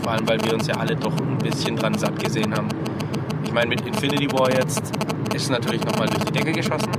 Allem, 0.09 0.27
weil 0.27 0.43
wir 0.43 0.55
uns 0.55 0.65
ja 0.65 0.75
alle 0.75 0.95
doch 0.95 1.15
ein 1.17 1.37
bisschen 1.37 1.75
dran 1.75 1.95
satt 1.95 2.17
gesehen 2.17 2.55
haben. 2.55 2.67
Ich 3.43 3.53
meine, 3.53 3.69
mit 3.69 3.81
Infinity 3.81 4.31
War 4.31 4.51
jetzt 4.51 4.91
ist 5.35 5.43
es 5.43 5.49
natürlich 5.49 5.85
nochmal 5.85 6.07
durch 6.07 6.23
die 6.25 6.31
Decke 6.31 6.51
geschossen. 6.51 6.89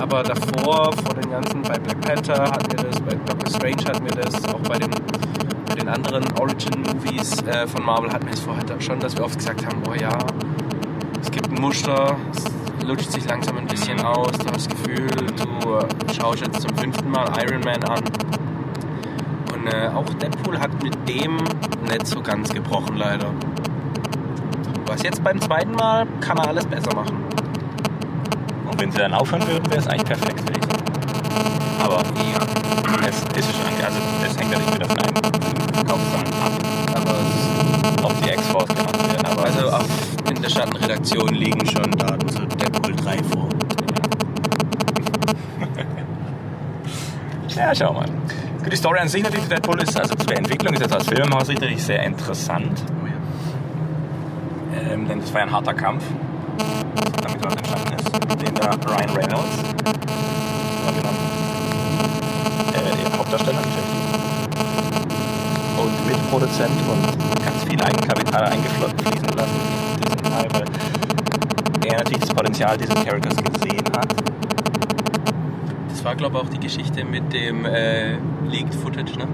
Aber 0.00 0.22
davor, 0.22 0.90
vor 0.92 1.14
den 1.14 1.30
ganzen, 1.30 1.60
bei 1.60 1.78
Black 1.78 2.00
Panther 2.00 2.44
hatten 2.44 2.72
wir 2.72 2.84
das, 2.84 3.00
bei 3.00 3.14
Doctor 3.14 3.50
Strange 3.50 3.84
hatten 3.84 4.04
wir 4.04 4.22
das, 4.22 4.44
auch 4.46 4.60
bei, 4.60 4.78
dem, 4.78 4.90
bei 5.66 5.74
den 5.74 5.88
anderen 5.88 6.24
Origin-Movies 6.38 7.42
äh, 7.42 7.66
von 7.66 7.84
Marvel 7.84 8.10
hatten 8.10 8.26
wir 8.26 8.32
es 8.32 8.40
vorher 8.40 8.64
schon, 8.80 8.98
dass 8.98 9.14
wir 9.14 9.24
oft 9.24 9.36
gesagt 9.36 9.66
haben, 9.66 9.82
oh 9.86 9.94
ja, 9.94 10.16
es 11.20 11.30
gibt 11.30 11.50
ein 11.50 11.60
Muster, 11.60 12.16
es 12.78 12.86
lutscht 12.86 13.10
sich 13.10 13.26
langsam 13.26 13.58
ein 13.58 13.66
bisschen 13.66 14.00
aus, 14.00 14.32
du 14.32 14.46
hast 14.46 14.54
das 14.54 14.68
Gefühl, 14.68 15.10
du 15.10 15.74
äh, 15.74 16.14
schaust 16.14 16.40
jetzt 16.40 16.62
zum 16.62 16.74
fünften 16.78 17.10
Mal 17.10 17.30
Iron 17.42 17.60
Man 17.60 17.84
an. 17.84 18.02
Und 19.58 19.72
äh, 19.72 19.88
auch 19.88 20.04
Deadpool 20.14 20.58
hat 20.58 20.82
mit 20.82 20.96
dem 21.08 21.36
nicht 21.88 22.06
so 22.06 22.20
ganz 22.20 22.48
gebrochen, 22.50 22.96
leider. 22.96 23.32
Was 24.86 25.02
jetzt 25.02 25.22
beim 25.24 25.40
zweiten 25.40 25.72
Mal 25.72 26.06
kann 26.20 26.38
er 26.38 26.48
alles 26.48 26.64
besser 26.66 26.94
machen. 26.94 27.24
Und 28.70 28.80
wenn 28.80 28.92
sie 28.92 28.98
dann 28.98 29.14
aufhören 29.14 29.46
würden, 29.48 29.68
wäre 29.68 29.80
es 29.80 29.86
eigentlich 29.88 30.04
perfekt, 30.04 30.40
würde 30.48 30.60
ich 30.60 30.64
sagen. 30.64 30.84
Aber 31.82 31.96
ja, 31.96 33.08
es 33.08 33.16
ist 33.36 33.56
schon, 33.56 33.84
also 33.84 33.98
es 34.24 34.38
hängt 34.38 34.52
ja 34.52 34.58
nicht 34.58 34.74
wieder 34.74 34.86
von 34.86 34.98
einem 34.98 35.14
Verkaufszahlen 35.74 36.32
ab, 36.44 36.52
Aber 36.94 38.06
ob 38.06 38.22
die 38.22 38.30
X-Force 38.30 38.68
gemacht 38.68 39.08
werden. 39.08 39.26
Aber 39.26 39.44
also 39.44 39.70
auch 39.70 40.30
in 40.30 40.40
der 40.42 40.48
Schattenredaktion 40.50 41.34
liegen 41.34 41.66
schon 41.66 41.90
Daten 41.92 42.28
zu 42.28 42.46
Deadpool 42.46 42.94
3 42.94 43.18
vor. 43.24 43.48
Ja, 47.56 47.74
schau 47.74 47.92
mal. 47.92 48.06
Gut, 48.68 48.74
die 48.74 48.80
Story 48.80 48.98
an 48.98 49.08
sich 49.08 49.22
natürlich 49.22 49.44
für 49.44 49.54
Deadpool 49.54 49.80
ist, 49.80 49.98
also 49.98 50.14
zu 50.14 50.26
der 50.26 50.36
Entwicklung 50.36 50.74
ist 50.74 50.80
jetzt 50.80 50.94
aus 50.94 51.06
Filmhaus 51.06 51.48
natürlich 51.48 51.82
sehr 51.82 52.02
interessant. 52.02 52.84
Ähm, 54.74 55.08
denn 55.08 55.20
das 55.20 55.32
war 55.32 55.40
ja 55.40 55.46
ein 55.46 55.52
harter 55.52 55.72
Kampf, 55.72 56.04
damit 57.22 57.46
was 57.46 57.54
entstanden 57.54 57.94
ist, 57.94 58.42
den 58.42 58.54
da 58.56 58.72
Ryan 58.72 59.10
Reynolds. 59.16 59.62
Äh, 62.74 63.06
eben 63.06 63.18
Hauptdarsteller 63.18 63.56
natürlich. 63.56 63.88
Und 65.78 66.06
Mitproduzent 66.06 66.78
und 66.90 67.42
ganz 67.42 67.64
viel 67.64 67.82
Eigenkapital 67.82 68.44
eingefließen 68.44 69.28
lassen 69.34 69.60
in 69.94 70.00
diesen 70.02 70.22
Teil, 70.24 70.48
weil 70.52 71.90
er 71.90 71.96
natürlich 71.96 72.20
das 72.20 72.34
Potenzial 72.34 72.76
dieses 72.76 72.94
Charakters 72.96 73.36
gesehen 73.36 73.84
hat. 73.96 74.14
Das 75.88 76.04
war, 76.04 76.14
glaube 76.14 76.36
ich, 76.36 76.44
auch 76.44 76.50
die 76.50 76.60
Geschichte 76.60 77.06
mit 77.06 77.32
dem 77.32 77.64
äh, 77.64 78.18
Leaked 78.58 78.74
Footage, 78.74 79.16
ne? 79.16 79.28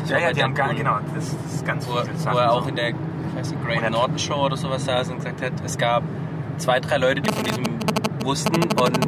Das 0.00 0.10
war 0.10 0.20
bei 0.20 0.32
Deadpool, 0.32 0.74
genau, 0.74 0.98
das, 1.14 1.36
das 1.42 1.54
ist 1.54 1.66
ganz 1.66 1.88
Wo, 1.88 1.94
wo 1.94 2.38
er 2.38 2.52
auch 2.52 2.66
in 2.66 2.76
der, 2.76 2.90
ich 2.90 2.94
weiß 3.34 3.50
nicht, 3.50 3.64
Great 3.64 3.90
Norton 3.90 4.18
Show 4.18 4.44
oder 4.44 4.56
sowas 4.56 4.84
saß 4.84 5.10
und 5.10 5.16
gesagt 5.16 5.42
hat, 5.42 5.52
es 5.64 5.78
gab 5.78 6.02
zwei, 6.58 6.78
drei 6.80 6.98
Leute, 6.98 7.22
die 7.22 7.32
von 7.32 7.44
diesem 7.44 7.64
wussten 8.22 8.62
und 8.62 8.98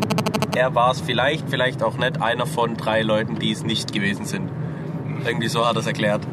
er 0.57 0.75
war 0.75 0.91
es 0.91 1.01
vielleicht, 1.01 1.49
vielleicht 1.49 1.83
auch 1.83 1.97
nicht, 1.99 2.23
einer 2.23 2.47
von 2.47 2.77
drei 2.77 3.03
Leuten, 3.03 3.39
die 3.39 3.53
es 3.53 3.63
nicht 3.63 3.93
gewesen 3.93 4.25
sind. 4.25 4.51
Irgendwie 5.25 5.49
so 5.49 5.67
hat 5.67 5.77
er 5.77 5.81
es 5.81 5.87
erklärt, 5.87 6.27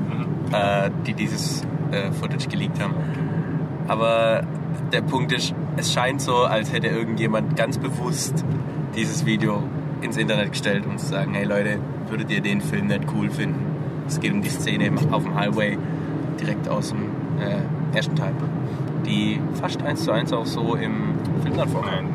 äh, 0.53 0.89
die 1.05 1.13
dieses 1.13 1.63
äh, 1.91 2.11
Footage 2.13 2.47
geleakt 2.47 2.81
haben. 2.81 2.95
Aber 3.87 4.43
der 4.91 5.01
Punkt 5.01 5.33
ist, 5.33 5.53
es 5.75 5.93
scheint 5.93 6.21
so, 6.21 6.37
als 6.43 6.71
hätte 6.71 6.87
irgendjemand 6.87 7.55
ganz 7.57 7.77
bewusst 7.77 8.45
dieses 8.95 9.25
Video 9.25 9.61
ins 10.01 10.17
Internet 10.17 10.51
gestellt, 10.51 10.85
um 10.85 10.97
zu 10.97 11.05
sagen, 11.05 11.33
hey 11.33 11.45
Leute, 11.45 11.79
würdet 12.09 12.29
ihr 12.31 12.41
den 12.41 12.61
Film 12.61 12.87
nicht 12.87 13.01
cool 13.15 13.29
finden? 13.29 13.65
Es 14.07 14.19
geht 14.19 14.31
um 14.31 14.41
die 14.41 14.49
Szene 14.49 14.91
auf 15.11 15.23
dem 15.23 15.35
Highway 15.35 15.77
direkt 16.39 16.69
aus 16.69 16.89
dem 16.89 17.09
äh, 17.39 17.95
ersten 17.95 18.15
Teil, 18.15 18.33
die 19.05 19.39
fast 19.59 19.81
eins 19.83 20.03
zu 20.03 20.11
eins 20.11 20.31
auch 20.31 20.45
so 20.45 20.75
im 20.75 21.15
Film 21.41 21.57
dann 21.57 21.69
vorkommt. 21.69 21.93
Nein. 21.95 22.09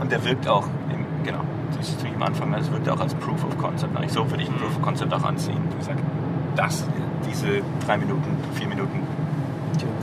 Und 0.00 0.12
der 0.12 0.24
wirkt 0.24 0.48
auch, 0.48 0.66
im, 0.90 1.04
genau, 1.24 1.40
das 1.76 1.88
ist 1.88 2.04
am 2.04 2.22
Anfang, 2.22 2.52
das 2.52 2.70
wirkt 2.70 2.88
auch 2.88 3.00
als 3.00 3.14
Proof 3.14 3.44
of 3.44 3.56
Concept. 3.58 3.96
Eigentlich 3.96 4.12
so 4.12 4.28
würde 4.30 4.42
ich 4.42 4.48
ein 4.48 4.56
Proof 4.56 4.76
of 4.76 4.82
Concept 4.82 5.12
auch 5.12 5.24
anziehen. 5.24 5.58
Ich 5.78 5.86
sage, 5.86 5.98
das, 6.56 6.86
diese 7.28 7.62
drei 7.84 7.98
Minuten, 7.98 8.36
vier 8.54 8.68
Minuten 8.68 9.00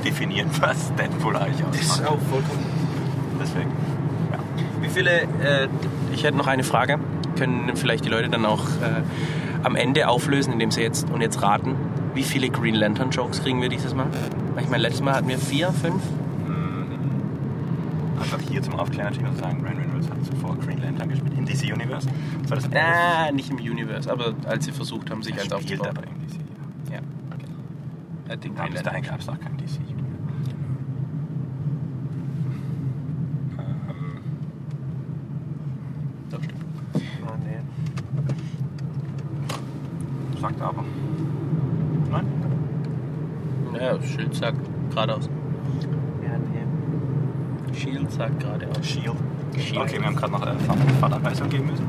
definieren, 0.03 0.49
was 0.59 0.93
Deadpool 0.95 1.35
eigentlich 1.35 1.65
ausmacht. 1.65 2.07
vollkommen 2.29 2.81
Deswegen, 3.39 3.71
ja. 4.31 4.39
Wie 4.81 4.89
viele, 4.89 5.21
äh, 5.21 5.67
ich 6.13 6.23
hätte 6.23 6.37
noch 6.37 6.47
eine 6.47 6.63
Frage. 6.63 6.99
Können 7.41 7.75
vielleicht 7.75 8.05
die 8.05 8.09
Leute 8.09 8.29
dann 8.29 8.45
auch 8.45 8.63
äh, 8.81 9.01
am 9.63 9.75
Ende 9.75 10.07
auflösen, 10.07 10.53
indem 10.53 10.69
sie 10.71 10.81
jetzt 10.81 11.09
und 11.09 11.21
jetzt 11.21 11.41
raten, 11.41 11.75
wie 12.13 12.23
viele 12.23 12.49
Green 12.49 12.75
Lantern 12.75 13.09
Jokes 13.09 13.41
kriegen 13.41 13.61
wir 13.61 13.69
dieses 13.69 13.95
Mal. 13.95 14.05
Ich 14.59 14.69
meine, 14.69 14.83
letztes 14.83 15.01
Mal 15.01 15.15
hatten 15.15 15.27
wir 15.27 15.37
vier, 15.39 15.71
fünf. 15.71 16.01
Einfach 18.19 18.39
hier 18.49 18.61
zum 18.61 18.75
Aufklären 18.75 19.11
natürlich 19.13 19.37
sagen, 19.39 19.61
Ryan 19.63 19.77
Reynolds 19.79 20.07
hat 20.09 20.23
zuvor 20.25 20.55
Green 20.57 20.79
Lantern 20.81 21.09
gespielt 21.09 21.33
in 21.37 21.45
DC 21.45 21.73
Universe. 21.73 22.07
2011. 22.47 22.85
Ah, 22.85 23.31
nicht 23.31 23.49
im 23.49 23.57
Universe, 23.57 24.11
aber 24.11 24.33
als 24.45 24.65
sie 24.65 24.71
versucht 24.71 25.09
haben, 25.09 25.23
sich 25.23 25.35
Er 25.35 25.41
eins 25.43 25.51
aufzubauen. 25.51 25.89
aber 25.89 26.03
in 26.03 26.27
DC. 26.27 26.39
Ja. 26.91 26.99
Er 28.27 28.33
hat 28.33 28.43
den 28.43 28.53
Ja, 28.55 28.61
Green 28.61 28.73
bis 28.73 28.83
Lantern. 28.83 28.93
dahin 28.93 29.03
gab 29.09 29.19
es 29.19 29.25
noch 29.27 29.39
kein 29.39 29.57
DC 29.57 29.79
Universe. 29.79 30.55
Ähm, 33.57 34.21
das 36.29 36.43
stimmt. 36.43 36.63
Ah, 37.25 37.37
nee. 37.43 37.59
Sagt 40.39 40.61
aber. 40.61 40.83
Nein? 42.11 42.25
Ja, 43.79 43.90
Schild 44.03 44.35
sagt 44.35 44.57
geradeaus. 44.89 45.29
Ja, 46.23 46.37
nee. 46.37 47.75
Shield 47.77 48.11
sagt 48.11 48.39
geradeaus. 48.39 48.85
Shield. 48.85 49.15
Shield. 49.57 49.81
Okay, 49.81 49.99
wir 49.99 50.05
haben 50.05 50.15
gerade 50.15 50.31
noch 50.31 50.45
äh, 50.45 50.53
Fahrtanweisung 50.99 51.49
geben 51.49 51.67
müssen. 51.67 51.85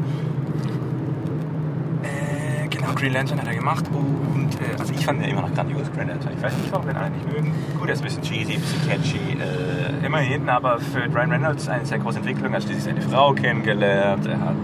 Äh, 2.02 2.69
genau, 2.69 2.92
Green 2.95 3.12
Lantern 3.12 3.40
hat 3.40 3.47
er 3.47 3.54
gemacht 3.54 3.85
und 3.92 4.54
äh, 4.61 4.78
also 4.78 4.92
ich 4.92 5.04
fand 5.04 5.23
den 5.23 5.31
immer 5.31 5.42
noch 5.42 5.54
grandios, 5.54 5.90
Green 5.92 6.09
Lantern. 6.09 6.33
Ich 6.37 6.42
weiß 6.42 6.57
nicht, 6.57 6.73
warum 6.73 6.87
wir 6.87 6.92
ihn 6.95 6.99
alle 6.99 7.11
nicht 7.11 7.33
mögen. 7.33 7.52
Gut, 7.78 7.88
er 7.88 7.95
ist 7.95 8.00
ein 8.00 8.04
bisschen 8.04 8.23
cheesy, 8.23 8.54
ein 8.54 8.61
bisschen 8.61 8.88
catchy, 8.88 9.19
äh, 9.38 10.07
immerhin, 10.07 10.49
aber 10.49 10.78
für 10.78 11.04
Ryan 11.04 11.31
Reynolds 11.31 11.69
eine 11.69 11.87
sehr 11.87 11.99
große 11.99 12.19
Entwicklung. 12.19 12.52
Er 12.52 12.57
hat 12.57 12.62
schließlich 12.64 12.85
seine 12.85 13.02
Frau 13.02 13.33
kennengelernt, 13.33 14.26
er 14.26 14.40
hat 14.40 14.57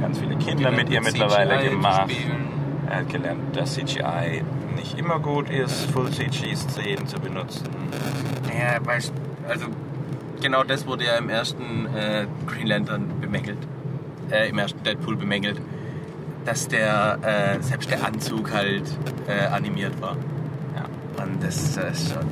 ganz 0.00 0.18
viele 0.18 0.36
Kinder 0.36 0.70
mit 0.70 0.90
ihr 0.90 1.02
mittlerweile 1.02 1.58
CGI 1.58 1.70
gemacht. 1.70 2.10
Er 2.88 2.98
hat 2.98 3.08
gelernt, 3.08 3.56
dass 3.56 3.74
CGI 3.74 4.42
nicht 4.82 4.98
immer 4.98 5.20
gut 5.20 5.48
ist, 5.48 5.90
Full-CG-Szenen 5.92 7.06
zu 7.06 7.20
benutzen. 7.20 7.68
Ja, 8.58 8.84
weißt 8.84 9.12
also 9.48 9.66
genau 10.40 10.64
das 10.64 10.86
wurde 10.86 11.04
ja 11.04 11.16
im 11.18 11.28
ersten 11.28 11.86
äh, 11.94 12.26
Green 12.46 12.66
Lantern 12.66 13.08
bemängelt. 13.20 13.58
Äh, 14.30 14.48
Im 14.48 14.58
ersten 14.58 14.82
Deadpool 14.82 15.16
bemängelt. 15.16 15.60
Dass 16.44 16.66
der, 16.66 17.18
äh, 17.22 17.62
selbst 17.62 17.90
der 17.90 18.04
Anzug 18.04 18.52
halt 18.52 18.84
äh, 19.28 19.46
animiert 19.46 20.00
war. 20.00 20.16
Ja. 20.74 21.24
Und 21.24 21.42
das 21.42 21.76
äh, 21.76 21.90
ist 21.92 22.12
schon. 22.12 22.26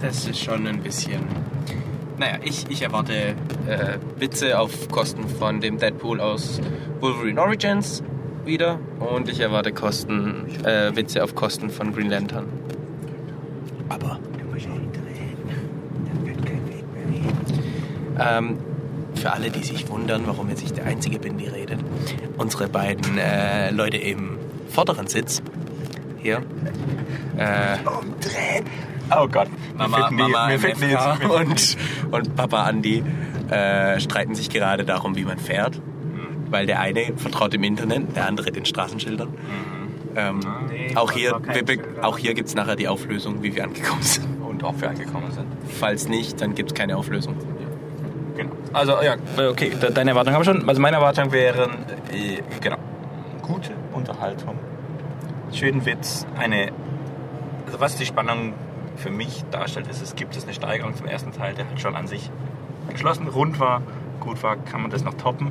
Das 0.00 0.26
ist 0.26 0.38
schon 0.38 0.66
ein 0.66 0.80
bisschen. 0.80 1.22
Naja, 2.18 2.38
ich, 2.42 2.66
ich 2.68 2.82
erwarte 2.82 3.14
äh, 3.66 3.98
Witze 4.18 4.58
auf 4.60 4.88
Kosten 4.88 5.28
von 5.28 5.60
dem 5.60 5.78
Deadpool 5.78 6.20
aus 6.20 6.60
Wolverine 7.00 7.40
Origins 7.40 8.02
wieder. 8.44 8.78
Und 9.00 9.28
ich 9.28 9.40
erwarte 9.40 9.72
Kosten, 9.72 10.46
äh, 10.64 10.94
Witze 10.96 11.22
auf 11.22 11.34
Kosten 11.34 11.70
von 11.70 11.92
Green 11.94 12.10
Lantern. 12.10 12.46
Aber 13.88 14.18
ähm, 18.18 18.58
für 19.14 19.32
alle, 19.32 19.50
die 19.50 19.62
sich 19.62 19.88
wundern, 19.88 20.22
warum 20.26 20.48
jetzt 20.48 20.62
ich 20.62 20.72
der 20.72 20.86
Einzige 20.86 21.18
bin, 21.18 21.38
die 21.38 21.46
redet, 21.46 21.78
unsere 22.38 22.68
beiden 22.68 23.18
äh, 23.18 23.70
Leute 23.70 23.96
im 23.98 24.38
vorderen 24.68 25.06
Sitz 25.06 25.42
hier, 26.18 26.42
äh, 27.36 27.76
Oh 29.14 29.28
Gott, 29.28 29.48
Mama, 29.76 30.08
die- 30.08 30.14
Mama 30.14 30.48
die 30.48 31.26
und, 31.28 31.76
und 32.12 32.34
Papa 32.36 32.62
Andi 32.62 33.02
äh, 33.50 34.00
streiten 34.00 34.34
sich 34.34 34.48
gerade 34.48 34.84
darum, 34.84 35.16
wie 35.16 35.24
man 35.24 35.38
fährt. 35.38 35.78
Weil 36.52 36.66
der 36.66 36.78
eine 36.80 37.12
vertraut 37.16 37.52
dem 37.52 37.64
Internet, 37.64 38.14
der 38.14 38.28
andere 38.28 38.52
den 38.52 38.64
Straßenschildern. 38.64 39.28
Ähm, 40.14 40.40
Nee, 40.68 40.94
auch 40.94 41.10
hier, 41.10 41.40
wir, 41.64 41.78
auch 42.04 42.18
hier 42.18 42.34
gibt 42.34 42.48
es 42.48 42.54
nachher 42.54 42.76
die 42.76 42.86
Auflösung, 42.86 43.42
wie 43.42 43.54
wir 43.56 43.64
angekommen 43.64 44.02
sind. 44.02 44.26
und 44.42 44.62
ob 44.62 44.80
wir 44.80 44.90
angekommen 44.90 45.30
sind. 45.32 45.46
Falls 45.80 46.06
nicht, 46.08 46.40
dann 46.40 46.54
gibt 46.54 46.70
es 46.72 46.74
keine 46.74 46.96
Auflösung. 46.98 47.34
Genau. 48.36 48.52
Also 48.74 48.92
ja, 49.02 49.14
okay, 49.50 49.70
de- 49.70 49.90
deine 49.92 50.10
Erwartungen 50.10 50.34
haben 50.36 50.44
wir 50.46 50.52
schon. 50.52 50.68
Also 50.68 50.80
meine 50.80 50.96
Erwartungen 50.96 51.32
wären, 51.32 51.70
äh, 52.12 52.42
genau, 52.60 52.76
gute 53.42 53.70
Unterhaltung, 53.92 54.58
schönen 55.52 55.84
Witz, 55.86 56.26
eine, 56.38 56.70
also 57.66 57.80
was 57.80 57.96
die 57.96 58.06
Spannung 58.06 58.52
für 58.96 59.10
mich 59.10 59.44
darstellt, 59.50 59.86
ist, 59.88 60.02
es 60.02 60.14
gibt 60.14 60.36
es 60.36 60.44
eine 60.44 60.52
Steigerung 60.54 60.94
zum 60.96 61.06
ersten 61.06 61.32
Teil, 61.32 61.54
der 61.54 61.66
halt 61.68 61.80
schon 61.80 61.94
an 61.96 62.06
sich 62.06 62.30
geschlossen, 62.90 63.28
rund 63.28 63.58
war, 63.60 63.80
gut 64.20 64.42
war, 64.42 64.56
kann 64.56 64.82
man 64.82 64.90
das 64.90 65.04
noch 65.04 65.14
toppen. 65.14 65.50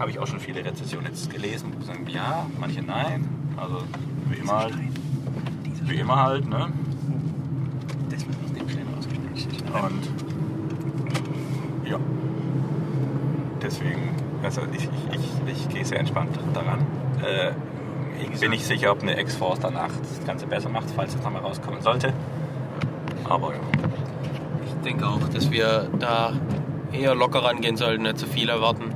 Habe 0.00 0.10
ich 0.10 0.18
auch 0.18 0.26
schon 0.26 0.40
viele 0.40 0.64
Rezessionen 0.64 1.08
jetzt 1.08 1.30
gelesen, 1.30 1.72
die 1.78 1.84
sagen 1.84 2.06
ja, 2.08 2.46
manche 2.58 2.82
nein, 2.82 3.28
also 3.54 3.82
wie 4.30 4.38
immer 4.38 4.56
halt, 4.56 4.74
wie 5.82 5.96
immer 5.96 6.22
halt, 6.22 6.48
ne? 6.48 6.72
Das 8.08 8.26
wird 8.26 8.36
aus 8.42 8.52
dem 8.54 8.66
schnell 8.66 8.86
rausgeschnitten. 8.96 9.68
Und 9.68 10.08
ja, 11.86 11.98
deswegen, 13.60 14.16
also 14.42 14.62
ich, 14.72 14.84
ich, 14.84 15.20
ich, 15.46 15.52
ich 15.52 15.68
gehe 15.68 15.84
sehr 15.84 16.00
entspannt 16.00 16.38
daran. 16.54 16.80
Äh, 17.22 17.52
ich 18.32 18.40
bin 18.40 18.52
nicht 18.52 18.64
sicher, 18.64 18.92
ob 18.92 19.02
eine 19.02 19.20
X-Force 19.20 19.60
danach 19.60 19.90
das 19.90 20.24
Ganze 20.26 20.46
besser 20.46 20.70
macht, 20.70 20.90
falls 20.96 21.14
es 21.14 21.22
nochmal 21.22 21.42
rauskommen 21.42 21.82
sollte. 21.82 22.14
Aber 23.28 23.52
ja. 23.52 23.60
Ich 24.64 24.82
denke 24.82 25.06
auch, 25.06 25.28
dass 25.28 25.50
wir 25.50 25.90
da 25.98 26.32
eher 26.90 27.14
locker 27.14 27.44
rangehen 27.44 27.76
sollten, 27.76 28.04
nicht 28.04 28.18
zu 28.18 28.26
viel 28.26 28.48
erwarten. 28.48 28.89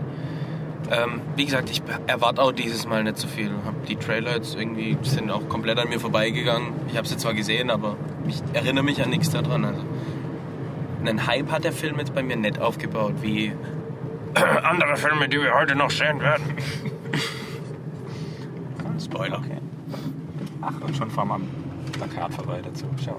Ähm, 0.90 1.22
wie 1.36 1.46
gesagt, 1.46 1.70
ich 1.70 1.82
erwarte 2.06 2.42
auch 2.42 2.52
dieses 2.52 2.86
Mal 2.86 3.04
nicht 3.04 3.16
zu 3.16 3.26
viel. 3.26 3.50
Hab 3.64 3.86
die 3.86 3.96
Trailer 3.96 4.34
jetzt 4.34 4.54
irgendwie 4.54 4.96
sind 5.02 5.30
auch 5.30 5.48
komplett 5.48 5.78
an 5.78 5.88
mir 5.88 5.98
vorbeigegangen. 5.98 6.72
Ich 6.88 6.96
habe 6.96 7.08
sie 7.08 7.16
zwar 7.16 7.34
gesehen, 7.34 7.70
aber 7.70 7.96
ich 8.28 8.42
erinnere 8.52 8.84
mich 8.84 9.02
an 9.02 9.10
nichts 9.10 9.30
daran. 9.30 9.64
Also 9.64 9.82
einen 11.00 11.26
Hype 11.26 11.50
hat 11.50 11.64
der 11.64 11.72
Film 11.72 11.98
jetzt 11.98 12.14
bei 12.14 12.22
mir 12.22 12.36
nicht 12.36 12.58
aufgebaut, 12.58 13.14
wie 13.22 13.52
andere 14.62 14.96
Filme, 14.96 15.28
die 15.28 15.40
wir 15.40 15.54
heute 15.54 15.74
noch 15.74 15.90
sehen 15.90 16.20
werden. 16.20 16.44
Spoiler. 19.02 19.38
Okay. 19.38 19.58
Ach, 20.60 20.80
und 20.80 20.96
schon 20.96 21.10
fahren 21.10 21.28
wir 21.28 21.34
am 21.34 21.48
Plakat 21.92 22.34
vorbei 22.34 22.60
dazu. 22.62 22.86
Schau. 23.02 23.16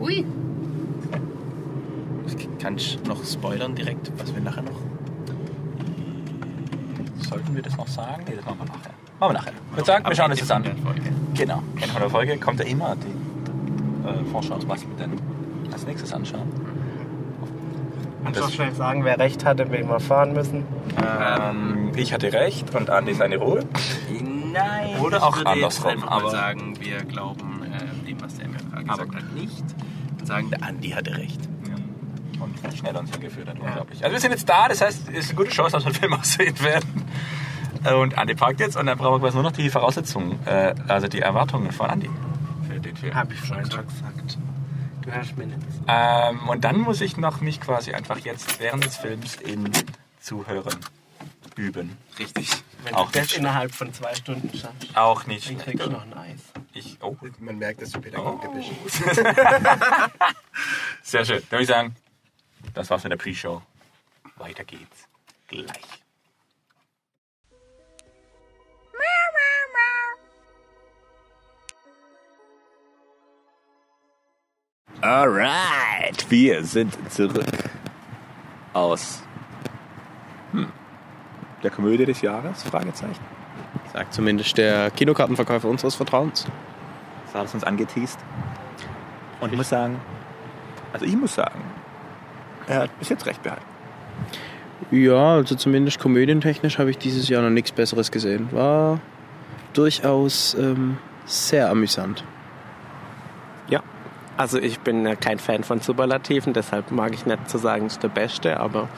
Ui. 0.00 0.24
Kannst 2.60 2.98
du 3.04 3.08
noch 3.10 3.22
spoilern 3.24 3.74
direkt, 3.74 4.10
was 4.18 4.34
wir 4.34 4.40
nachher 4.40 4.62
noch 4.62 4.93
Sollten 7.34 7.54
wir 7.54 7.62
das 7.62 7.76
noch 7.76 7.88
sagen? 7.88 8.24
Nee, 8.28 8.34
das 8.36 8.44
machen 8.44 8.58
wir 8.60 8.66
nachher. 8.66 8.90
Machen 9.20 9.30
wir 9.30 9.32
nachher. 9.32 9.52
Ich 9.70 9.76
würde 9.76 9.84
sagen, 9.86 10.04
wir 10.08 10.14
schauen 10.16 10.30
uns 10.30 10.40
das 10.40 10.50
an. 10.50 10.64
Genau. 11.34 11.62
Ende 11.74 11.88
von 11.88 12.00
der 12.00 12.10
Folge 12.10 12.36
kommt 12.38 12.60
ja 12.60 12.66
immer 12.66 12.96
die 12.96 14.08
äh, 14.08 14.24
Vorschau, 14.30 14.58
was 14.66 14.82
wir 14.82 14.94
denn 14.96 15.18
als 15.72 15.86
nächstes 15.86 16.12
anschauen. 16.12 16.48
Kannst 18.22 18.40
du 18.40 18.44
noch 18.44 18.50
schnell 18.52 18.72
sagen, 18.74 19.04
wer 19.04 19.18
recht 19.18 19.44
hatte, 19.44 19.70
wen 19.70 19.88
wir 19.88 20.00
fahren 20.00 20.32
müssen? 20.32 20.64
Ähm, 21.20 21.90
ich 21.96 22.12
hatte 22.12 22.32
recht 22.32 22.74
und 22.74 22.88
Andi 22.88 23.14
seine 23.14 23.36
Ruhe. 23.36 23.60
Nein. 24.52 24.98
Oder 25.00 25.22
auch 25.22 25.36
würde 25.36 25.50
jetzt 25.58 25.84
andersrum, 25.84 26.08
aber- 26.08 26.30
sagen, 26.30 26.74
wir 26.80 26.98
glauben 27.04 27.62
äh, 27.64 28.06
dem, 28.08 28.20
was 28.22 28.36
der 28.36 28.46
MFK 28.48 28.82
gesagt 28.82 29.14
hat, 29.16 29.32
nicht. 29.34 29.64
Und 30.20 30.26
sagen, 30.26 30.50
der 30.50 30.62
Andi 30.62 30.90
hatte 30.90 31.16
recht. 31.16 31.40
Und 32.40 32.72
wie 32.72 32.76
schnell 32.76 32.96
uns 32.96 33.10
hingeführt 33.10 33.48
hat, 33.48 33.58
unglaublich. 33.58 34.02
Also 34.02 34.12
wir 34.12 34.20
sind 34.20 34.30
jetzt 34.32 34.48
da, 34.48 34.68
das 34.68 34.80
heißt, 34.80 35.08
es 35.10 35.18
ist 35.18 35.28
eine 35.30 35.36
gute 35.36 35.50
Chance, 35.50 35.72
dass 35.76 35.84
wir 35.84 35.92
den 35.92 35.98
Film 36.00 36.12
aussehen 36.14 36.60
werden. 36.62 37.03
Und 37.92 38.16
Andi 38.16 38.34
parkt 38.34 38.60
jetzt 38.60 38.76
und 38.76 38.86
dann 38.86 38.96
brauchen 38.96 39.14
wir 39.14 39.20
quasi 39.20 39.36
nur 39.36 39.44
noch 39.44 39.52
die 39.52 39.68
Voraussetzungen, 39.68 40.38
äh, 40.46 40.74
also 40.88 41.08
die 41.08 41.20
Erwartungen 41.20 41.70
von 41.72 41.90
Andi 41.90 42.10
für 42.68 42.80
den 42.80 42.96
Film. 42.96 43.14
Hab 43.14 43.32
ich 43.32 43.44
schon 43.44 43.62
gesagt. 43.62 44.38
Du 45.02 45.12
hörst 45.12 45.36
mir 45.36 45.46
nicht. 45.46 45.58
Ähm, 45.86 46.48
und 46.48 46.64
dann 46.64 46.78
muss 46.80 47.00
ich 47.00 47.16
noch 47.16 47.40
mich 47.40 47.60
quasi 47.60 47.92
einfach 47.92 48.18
jetzt 48.18 48.58
während 48.58 48.84
des 48.84 48.96
Films 48.96 49.36
in 49.36 49.70
Zuhören 50.20 50.78
üben. 51.56 51.96
Richtig. 52.18 52.50
Wenn 52.84 52.94
Auch 52.94 53.10
du 53.10 53.18
das 53.18 53.28
nicht 53.28 53.38
innerhalb 53.38 53.74
von 53.74 53.92
zwei 53.92 54.14
Stunden 54.14 54.48
schaffst, 54.56 54.96
Auch 54.96 55.26
nicht 55.26 55.48
dann 55.48 55.58
kriegst 55.58 55.86
du 55.86 55.90
noch 55.90 56.02
ein 56.02 56.14
Eis. 56.14 56.40
Ich, 56.72 56.98
oh. 57.00 57.16
Man 57.38 57.58
merkt, 57.58 57.82
dass 57.82 57.90
du 57.90 58.00
Pädagoge 58.00 58.48
bist. 58.48 58.70
Sehr 61.02 61.24
schön. 61.24 61.42
Dann 61.42 61.50
würde 61.50 61.62
ich 61.62 61.68
sagen, 61.68 61.96
das 62.72 62.90
war's 62.90 63.04
mit 63.04 63.12
der 63.12 63.18
Pre-Show. 63.18 63.62
Weiter 64.36 64.64
geht's. 64.64 65.08
Gleich. 65.48 65.93
Alright, 75.04 76.30
wir 76.30 76.64
sind 76.64 76.96
zurück 77.12 77.44
aus 78.72 79.22
hm, 80.52 80.68
der 81.62 81.70
Komödie 81.70 82.06
des 82.06 82.22
Jahres? 82.22 82.62
Fragezeichen. 82.62 83.20
Sagt 83.92 84.14
zumindest 84.14 84.56
der 84.56 84.90
Kinokartenverkäufer 84.90 85.68
unseres 85.68 85.94
Vertrauens. 85.94 86.46
Das 87.26 87.34
hat 87.34 87.48
es 87.48 87.52
uns 87.52 87.64
angeteased. 87.64 88.18
Und 89.42 89.52
ich 89.52 89.58
muss 89.58 89.68
sagen, 89.68 90.00
also 90.94 91.04
ich 91.04 91.16
muss 91.16 91.34
sagen, 91.34 91.60
er 92.66 92.84
hat 92.84 92.98
bis 92.98 93.10
jetzt 93.10 93.26
recht 93.26 93.42
behalten. 93.42 93.66
Ja, 94.90 95.34
also 95.34 95.54
zumindest 95.54 95.98
komödientechnisch 95.98 96.78
habe 96.78 96.88
ich 96.88 96.96
dieses 96.96 97.28
Jahr 97.28 97.42
noch 97.42 97.50
nichts 97.50 97.72
Besseres 97.72 98.10
gesehen. 98.10 98.48
War 98.52 99.00
durchaus 99.74 100.54
ähm, 100.54 100.96
sehr 101.26 101.68
amüsant. 101.68 102.24
Also 104.36 104.58
ich 104.58 104.80
bin 104.80 105.06
ja 105.06 105.14
kein 105.14 105.38
Fan 105.38 105.62
von 105.62 105.80
Superlativen, 105.80 106.52
deshalb 106.52 106.90
mag 106.90 107.14
ich 107.14 107.24
nicht 107.24 107.48
zu 107.48 107.58
sagen, 107.58 107.86
es 107.86 107.94
ist 107.94 108.02
der 108.02 108.08
Beste, 108.08 108.58
aber 108.58 108.88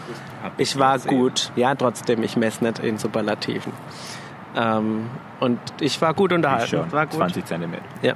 ich 0.57 0.79
war 0.79 0.99
gut. 0.99 1.53
Ja, 1.57 1.75
trotzdem, 1.75 2.22
ich 2.22 2.37
messe 2.37 2.64
nicht 2.64 2.79
in 2.79 2.96
Superlativen. 2.96 3.72
Ähm, 4.57 5.11
und 5.40 5.61
ich 5.81 6.01
war 6.01 6.14
gut 6.14 6.33
unterhalten. 6.33 6.68
Schon, 6.68 6.92
War 6.92 7.05
gut. 7.05 7.16
20 7.16 7.44
Zentimeter. 7.44 7.85
Ja. 8.01 8.14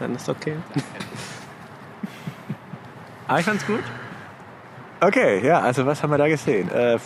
Dann 0.00 0.16
ist 0.16 0.28
okay. 0.28 0.56
aber 3.28 3.38
ich 3.38 3.44
fand's 3.44 3.64
gut. 3.64 3.84
Okay, 5.00 5.46
ja, 5.46 5.60
also 5.60 5.86
was 5.86 6.02
haben 6.02 6.10
wir 6.10 6.18
da 6.18 6.26
gesehen? 6.26 6.68
Äh, 6.72 6.98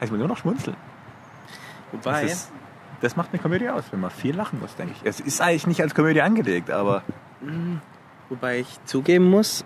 ich 0.00 0.10
muss 0.10 0.18
nur 0.18 0.28
noch 0.28 0.36
schmunzeln. 0.36 0.76
Wobei, 1.90 2.32
Das, 3.00 3.16
macht 3.16 3.30
eine 3.32 3.42
Komödie 3.42 3.68
aus, 3.68 3.84
wenn 3.90 4.00
man 4.00 4.10
viel 4.10 4.34
lachen 4.34 4.60
muss, 4.60 4.74
denke 4.76 4.94
ich. 4.96 5.08
Es 5.08 5.20
ist 5.20 5.40
eigentlich 5.40 5.66
nicht 5.66 5.82
als 5.82 5.94
Komödie 5.94 6.22
angelegt, 6.22 6.70
aber 6.70 7.02
wobei 8.28 8.60
ich 8.60 8.78
zugeben 8.84 9.24
muss, 9.26 9.64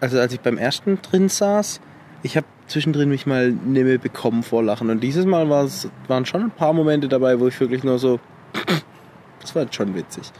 also 0.00 0.18
als 0.18 0.32
ich 0.32 0.40
beim 0.40 0.58
ersten 0.58 1.00
drin 1.02 1.28
saß, 1.28 1.80
ich 2.22 2.36
habe 2.36 2.46
zwischendrin 2.66 3.08
mich 3.08 3.26
mal 3.26 3.50
mehr 3.50 3.98
bekommen 3.98 4.42
vor 4.42 4.62
Lachen. 4.62 4.90
Und 4.90 5.00
dieses 5.00 5.26
Mal 5.26 5.48
waren 5.48 6.26
schon 6.26 6.42
ein 6.42 6.50
paar 6.50 6.72
Momente 6.72 7.08
dabei, 7.08 7.40
wo 7.40 7.48
ich 7.48 7.58
wirklich 7.60 7.84
nur 7.84 7.98
so, 7.98 8.20
das 9.40 9.54
war 9.54 9.62
jetzt 9.62 9.74
schon 9.74 9.94
witzig. 9.94 10.30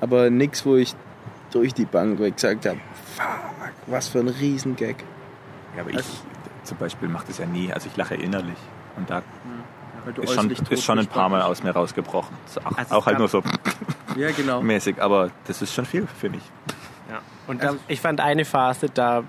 Aber 0.00 0.30
nichts, 0.30 0.66
wo 0.66 0.76
ich 0.76 0.94
durch 1.50 1.72
die 1.74 1.84
Bank 1.84 2.18
weg 2.18 2.36
gesagt 2.36 2.66
habe, 2.66 2.78
fuck, 3.16 3.72
was 3.86 4.08
für 4.08 4.18
ein 4.18 4.28
Riesengag. 4.28 4.96
Ja, 5.74 5.82
aber 5.82 5.90
ich 5.90 6.04
zum 6.64 6.76
Beispiel 6.78 7.08
mache 7.08 7.26
das 7.28 7.38
ja 7.38 7.46
nie. 7.46 7.72
Also 7.72 7.88
ich 7.88 7.96
lache 7.96 8.14
innerlich. 8.16 8.58
Und 8.96 9.08
da 9.08 9.20
du 9.20 9.24
ist 10.22 10.32
schon, 10.34 10.50
ist 10.50 10.84
schon 10.84 10.98
ein 10.98 11.06
paar 11.06 11.28
Mal 11.28 11.42
aus 11.42 11.62
mir 11.62 11.70
rausgebrochen. 11.70 12.36
So, 12.46 12.60
Auch, 12.60 12.76
Also 12.78 12.94
auch 12.94 13.06
halt 13.06 13.18
nur 13.18 13.28
so. 13.28 13.42
Ja, 14.16 14.30
genau. 14.30 14.62
mäßig. 14.62 15.00
Aber 15.02 15.30
das 15.46 15.62
ist 15.62 15.74
schon 15.74 15.84
viel, 15.86 16.06
finde 16.20 16.38
ich. 16.38 16.44
Ja. 17.10 17.20
Und 17.46 17.62
da, 17.62 17.74
ich 17.88 18.00
fand 18.00 18.20
eine 18.20 18.44
Phase 18.44 18.88
da 18.92 19.20
äh, 19.20 19.22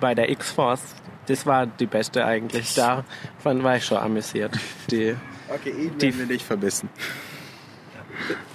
bei 0.00 0.14
der 0.14 0.30
X-Force, 0.30 0.82
das 1.26 1.46
war 1.46 1.66
die 1.66 1.86
beste 1.86 2.24
eigentlich. 2.24 2.74
Da 2.74 3.04
fand, 3.38 3.62
war 3.62 3.76
ich 3.76 3.84
schon 3.84 3.98
amüsiert. 3.98 4.58
Die, 4.90 5.16
Okay, 5.48 5.70
ihn 5.70 5.98
Die- 5.98 6.06
werden 6.06 6.18
wir 6.20 6.26
nicht 6.26 6.46
vermissen. 6.46 6.88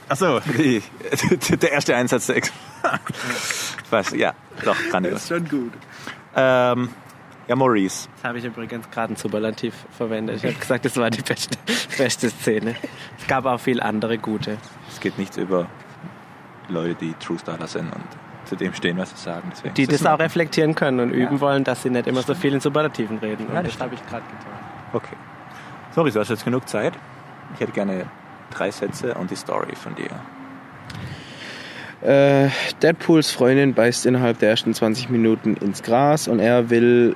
Achso, 0.09 0.39
der 1.61 1.71
erste 1.71 1.95
Einsatz 1.95 2.27
der 2.27 2.37
Ex. 2.37 2.51
Was? 3.89 4.11
Ja, 4.11 4.33
doch, 4.63 4.75
grandios. 4.89 5.27
schon 5.27 5.47
gut. 5.47 5.73
Ähm, 6.35 6.89
ja, 7.47 7.55
Maurice. 7.55 8.07
das 8.15 8.23
habe 8.25 8.37
ich 8.39 8.45
übrigens 8.45 8.89
gerade 8.91 9.13
ein 9.13 9.15
Superlativ 9.15 9.73
verwendet. 9.97 10.37
Ich 10.37 10.43
habe 10.45 10.53
gesagt, 10.55 10.85
das 10.85 10.97
war 10.97 11.09
die 11.09 11.21
beste, 11.21 11.57
beste 11.97 12.29
Szene. 12.29 12.75
Es 13.19 13.27
gab 13.27 13.45
auch 13.45 13.59
viel 13.59 13.81
andere 13.81 14.17
gute. 14.17 14.57
Es 14.89 14.99
geht 14.99 15.17
nichts 15.17 15.37
über 15.37 15.67
Leute, 16.69 16.95
die 16.95 17.13
True 17.13 17.39
Starter 17.39 17.67
sind 17.67 17.85
und 17.93 18.03
zu 18.45 18.55
dem 18.55 18.73
stehen, 18.73 18.97
was 18.97 19.09
sie 19.11 19.17
sagen. 19.17 19.49
Deswegen 19.51 19.73
Die 19.73 19.87
das 19.87 20.05
auch 20.05 20.19
reflektieren 20.19 20.73
können 20.75 20.99
und 20.99 21.11
üben 21.11 21.35
Ja. 21.35 21.41
wollen, 21.41 21.63
dass 21.63 21.83
sie 21.83 21.89
nicht 21.89 22.07
immer 22.07 22.21
so 22.21 22.33
viel 22.35 22.53
in 22.53 22.59
Superlativen 22.61 23.17
reden. 23.19 23.45
Ja, 23.53 23.61
das 23.61 23.73
das 23.73 23.81
habe 23.81 23.95
ich 23.95 24.05
gerade 24.05 24.23
getan. 24.25 24.53
Okay. 24.93 25.15
Sorry, 25.93 26.11
du 26.11 26.19
hast 26.19 26.29
jetzt 26.29 26.45
genug 26.45 26.67
Zeit. 26.69 26.93
Ich 27.55 27.59
hätte 27.59 27.71
gerne 27.73 28.05
drei 28.51 28.71
Sätze 28.71 29.13
und 29.15 29.31
die 29.31 29.35
Story 29.35 29.75
von 29.75 29.95
dir. 29.95 30.09
Äh, 32.01 32.49
Deadpools 32.81 33.31
Freundin 33.31 33.73
beißt 33.73 34.05
innerhalb 34.05 34.39
der 34.39 34.49
ersten 34.51 34.73
20 34.73 35.09
Minuten 35.09 35.55
ins 35.57 35.81
Gras 35.81 36.27
und 36.27 36.39
er 36.39 36.69
will 36.69 37.15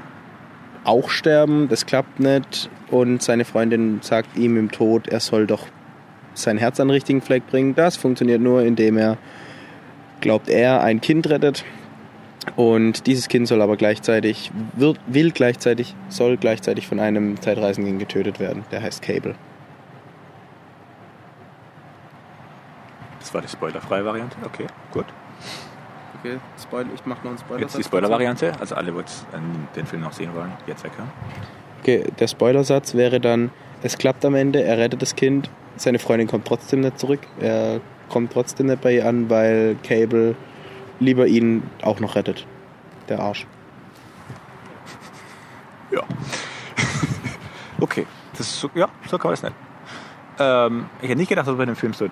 auch 0.84 1.10
sterben, 1.10 1.68
das 1.70 1.86
klappt 1.86 2.20
nicht 2.20 2.70
und 2.90 3.22
seine 3.22 3.46
Freundin 3.46 4.00
sagt 4.02 4.38
ihm 4.38 4.58
im 4.58 4.72
Tod, 4.72 5.08
er 5.08 5.20
soll 5.20 5.48
doch 5.48 5.68
sein 6.34 6.58
Herz 6.58 6.80
an 6.80 6.88
den 6.88 6.94
richtigen 6.94 7.22
Fleck 7.22 7.48
bringen. 7.48 7.76
Das 7.76 7.98
funktioniert 7.98 8.42
nur, 8.42 8.64
indem 8.64 8.98
er, 8.98 9.18
glaubt 10.22 10.50
er, 10.50 10.82
ein 10.82 11.02
Kind 11.02 11.30
rettet 11.30 11.64
und 12.56 13.06
dieses 13.06 13.28
Kind 13.28 13.48
soll 13.48 13.62
aber 13.62 13.78
gleichzeitig, 13.78 14.52
wird, 14.76 15.00
will 15.08 15.32
gleichzeitig, 15.32 15.96
soll 16.10 16.38
gleichzeitig 16.38 16.88
von 16.88 17.00
einem 17.00 17.40
Zeitreisenden 17.42 18.00
getötet 18.00 18.40
werden, 18.40 18.64
der 18.72 18.82
heißt 18.82 19.02
Cable. 19.02 19.36
Das 23.20 23.34
war 23.34 23.42
die 23.42 23.48
spoilerfreie 23.48 24.04
Variante. 24.04 24.36
Okay, 24.44 24.66
gut. 24.92 25.06
Okay, 26.24 26.38
Spoiler, 26.62 26.90
ich 26.94 27.02
mach 27.06 27.24
noch 27.24 27.32
einen 27.32 27.40
Spoiler. 27.40 27.62
Jetzt 27.62 27.78
die 27.78 27.84
Spoiler-Variante. 27.84 28.54
Also 28.60 28.76
alle, 28.76 28.92
die 28.92 29.00
jetzt 29.00 29.26
äh, 29.34 29.76
den 29.76 29.88
Film 29.88 30.04
noch 30.04 30.14
sehen 30.14 30.30
wollen, 30.36 30.52
jetzt 30.68 30.84
weghören. 30.84 31.10
Okay, 31.82 32.04
der 32.20 32.28
Spoilersatz 32.28 32.94
wäre 32.94 33.20
dann, 33.20 33.50
es 33.82 33.98
klappt 33.98 34.24
am 34.24 34.36
Ende, 34.36 34.64
er 34.64 34.78
rettet 34.78 35.02
das 35.02 35.16
Kind, 35.16 35.50
seine 35.78 35.98
Freundin 35.98 36.28
kommt 36.28 36.46
trotzdem 36.46 36.82
nicht 36.82 37.00
zurück, 37.00 37.22
er 37.40 37.82
kommt 38.10 38.34
trotzdem 38.34 38.68
nicht 38.68 38.82
bei 38.82 38.94
ihr 38.94 39.08
an, 39.08 39.32
weil 39.32 39.78
Cable 39.82 40.36
lieber 41.00 41.26
ihn 41.26 41.64
auch 41.82 42.00
noch 42.00 42.16
rettet. 42.16 42.46
Der 43.10 43.20
Arsch. 43.20 43.48
Ja. 45.92 46.04
okay. 47.82 48.06
Das 48.38 48.48
ist 48.48 48.62
so, 48.62 48.70
ja, 48.76 48.88
so 49.10 49.18
kann 49.18 49.30
man 49.30 49.34
es 49.34 49.44
nicht. 49.44 49.56
Ähm, 50.40 50.86
ich 51.02 51.10
hätte 51.10 51.18
nicht 51.18 51.28
gedacht, 51.28 51.48
dass 51.48 51.54
wir 51.54 51.58
bei 51.58 51.66
dem 51.66 51.76
Film 51.76 51.94
so 51.94 52.08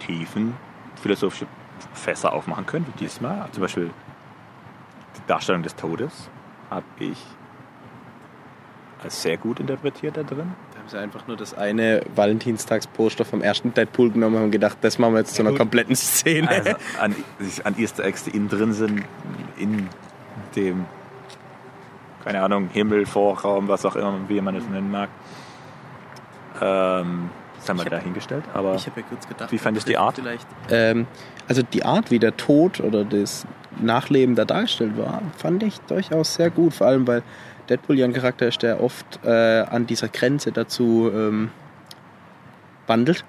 tiefen 0.00 0.54
philosophische 1.00 1.46
Fässer 2.04 2.32
aufmachen 2.32 2.66
können, 2.66 2.86
wie 2.86 3.04
diesmal. 3.04 3.48
Zum 3.52 3.62
Beispiel 3.62 3.90
die 5.16 5.26
Darstellung 5.26 5.62
des 5.62 5.74
Todes 5.74 6.28
habe 6.70 6.84
ich 6.98 7.18
als 9.02 9.22
sehr 9.22 9.36
gut 9.36 9.60
interpretiert 9.60 10.16
da 10.16 10.22
drin. 10.22 10.52
Da 10.72 10.78
haben 10.80 10.88
sie 10.88 10.98
einfach 10.98 11.26
nur 11.26 11.36
das 11.36 11.54
eine 11.54 12.02
Valentinstagsposter 12.14 13.24
vom 13.24 13.42
ersten 13.42 13.72
Deadpool 13.74 14.10
genommen 14.10 14.36
und 14.36 14.42
haben 14.42 14.50
gedacht, 14.50 14.78
das 14.80 14.98
machen 14.98 15.14
wir 15.14 15.20
jetzt 15.20 15.34
zu 15.34 15.42
einer 15.42 15.54
kompletten 15.56 15.96
Szene. 15.96 16.48
Also 16.48 16.70
an, 17.00 17.14
an 17.64 17.78
Easter 17.78 18.04
Eggs, 18.04 18.24
die 18.24 18.30
innen 18.30 18.48
drin 18.48 18.72
sind, 18.72 19.04
in 19.56 19.88
dem, 20.56 20.86
keine 22.24 22.42
Ahnung, 22.42 22.68
Himmel, 22.72 23.06
Vorraum, 23.06 23.68
was 23.68 23.84
auch 23.84 23.96
immer, 23.96 24.18
wie 24.28 24.40
man 24.40 24.56
es 24.56 24.66
nennen 24.68 24.90
mag. 24.90 25.08
Ähm, 26.60 27.30
Ich 27.64 27.80
hab- 27.80 27.90
dahingestellt, 27.90 28.44
aber 28.52 28.74
Ich 28.74 28.86
habe 28.86 29.00
ja 29.00 29.06
kurz 29.08 29.26
gedacht, 29.28 29.50
Wie 29.52 29.58
fandest 29.58 29.86
du 29.86 29.92
die 29.92 29.96
Art? 29.98 30.16
Vielleicht, 30.16 30.46
ähm, 30.70 31.06
also 31.48 31.62
die 31.62 31.84
Art, 31.84 32.10
wie 32.10 32.18
der 32.18 32.36
Tod 32.36 32.80
oder 32.80 33.04
das 33.04 33.46
Nachleben 33.80 34.34
da 34.34 34.44
dargestellt 34.44 34.96
war, 34.96 35.22
fand 35.36 35.62
ich 35.62 35.80
durchaus 35.80 36.34
sehr 36.34 36.50
gut. 36.50 36.74
Vor 36.74 36.86
allem, 36.86 37.06
weil 37.06 37.22
Deadpool 37.68 37.98
ja 37.98 38.04
ein 38.04 38.12
Charakter 38.12 38.46
ist, 38.46 38.62
der 38.62 38.82
oft 38.82 39.20
äh, 39.24 39.30
an 39.62 39.86
dieser 39.86 40.08
Grenze 40.08 40.52
dazu 40.52 41.10
ähm, 41.14 41.50
wandelt. 42.86 43.24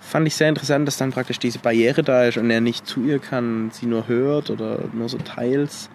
Fand 0.00 0.26
ich 0.26 0.36
sehr 0.36 0.48
interessant, 0.48 0.86
dass 0.86 0.98
dann 0.98 1.10
praktisch 1.10 1.38
diese 1.38 1.58
Barriere 1.58 2.02
da 2.02 2.24
ist 2.24 2.36
und 2.36 2.50
er 2.50 2.60
nicht 2.60 2.86
zu 2.86 3.02
ihr 3.02 3.18
kann, 3.18 3.70
sie 3.72 3.86
nur 3.86 4.08
hört 4.08 4.50
oder 4.50 4.80
nur 4.92 5.08
so 5.08 5.16
teils. 5.18 5.88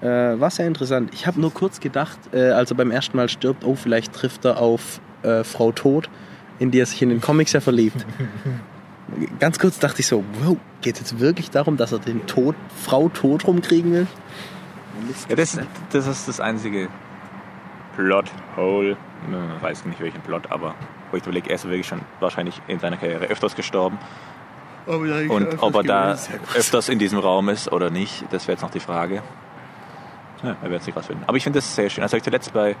Äh, 0.00 0.06
war 0.40 0.50
sehr 0.50 0.66
interessant. 0.66 1.10
Ich 1.12 1.26
habe 1.26 1.40
nur 1.40 1.52
kurz 1.52 1.78
gedacht, 1.78 2.18
äh, 2.32 2.50
als 2.50 2.70
er 2.70 2.76
beim 2.76 2.90
ersten 2.90 3.16
Mal 3.16 3.28
stirbt, 3.28 3.64
oh, 3.64 3.74
vielleicht 3.76 4.12
trifft 4.14 4.44
er 4.44 4.58
auf 4.58 5.00
äh, 5.22 5.44
Frau 5.44 5.72
Tod, 5.72 6.08
in 6.60 6.70
die 6.70 6.78
er 6.78 6.86
sich 6.86 7.02
in 7.02 7.08
den 7.08 7.20
Comics 7.20 7.52
ja 7.52 7.60
verliebt. 7.60 8.06
Ganz 9.40 9.58
kurz 9.58 9.80
dachte 9.80 10.00
ich 10.00 10.06
so, 10.06 10.22
wow, 10.40 10.56
geht 10.82 10.94
es 10.94 11.00
jetzt 11.00 11.18
wirklich 11.18 11.50
darum, 11.50 11.76
dass 11.76 11.90
er 11.90 11.98
den 11.98 12.26
Tod, 12.26 12.54
Frau 12.80 13.08
tot 13.08 13.46
rumkriegen 13.46 13.92
will? 13.92 14.06
ja, 15.28 15.34
das, 15.34 15.58
das 15.90 16.06
ist 16.06 16.28
das 16.28 16.38
einzige 16.38 16.88
Plot-Hole. 17.96 18.96
Ich 19.56 19.62
weiß 19.62 19.84
nicht 19.86 20.00
welchen 20.00 20.20
Plot, 20.20 20.50
aber 20.50 20.74
wo 21.10 21.16
ich 21.16 21.22
überlege, 21.24 21.48
er 21.48 21.56
ist 21.56 21.64
wirklich 21.64 21.88
schon 21.88 22.02
wahrscheinlich 22.20 22.60
in 22.68 22.78
seiner 22.78 22.96
Karriere 22.96 23.24
öfters 23.24 23.56
gestorben. 23.56 23.98
Und 24.86 25.62
ob 25.62 25.74
er 25.74 25.82
da 25.82 26.16
öfters 26.54 26.88
in 26.88 26.98
diesem 26.98 27.18
Raum 27.18 27.48
ist 27.48 27.70
oder 27.72 27.90
nicht, 27.90 28.24
das 28.30 28.46
wäre 28.46 28.52
jetzt 28.52 28.62
noch 28.62 28.70
die 28.70 28.80
Frage. 28.80 29.22
Ja, 30.42 30.56
er 30.62 30.70
wird 30.70 30.80
es 30.80 30.86
nicht 30.86 30.96
rausfinden. 30.96 31.24
Aber 31.26 31.36
ich 31.36 31.42
finde 31.44 31.58
das 31.58 31.74
sehr 31.74 31.90
schön. 31.90 32.02
Also 32.02 32.12
habe 32.12 32.18
ich 32.18 32.24
zuletzt 32.24 32.52
bei 32.52 32.76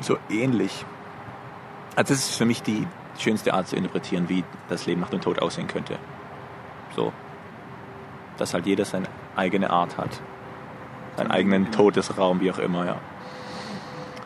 so 0.00 0.16
ähnlich. 0.30 0.84
Also 1.96 2.14
das 2.14 2.28
ist 2.30 2.36
für 2.36 2.44
mich 2.44 2.62
die 2.62 2.86
schönste 3.18 3.54
Art 3.54 3.68
zu 3.68 3.76
interpretieren, 3.76 4.28
wie 4.28 4.44
das 4.68 4.86
Leben 4.86 5.00
nach 5.00 5.10
dem 5.10 5.20
Tod 5.20 5.40
aussehen 5.40 5.68
könnte. 5.68 5.98
So. 6.96 7.12
Dass 8.36 8.54
halt 8.54 8.66
jeder 8.66 8.84
seine 8.84 9.06
eigene 9.36 9.70
Art 9.70 9.96
hat. 9.96 10.20
Seinen 11.16 11.30
eigenen 11.30 11.70
Todesraum, 11.70 12.40
wie 12.40 12.50
auch 12.50 12.58
immer, 12.58 12.86
ja. 12.86 12.96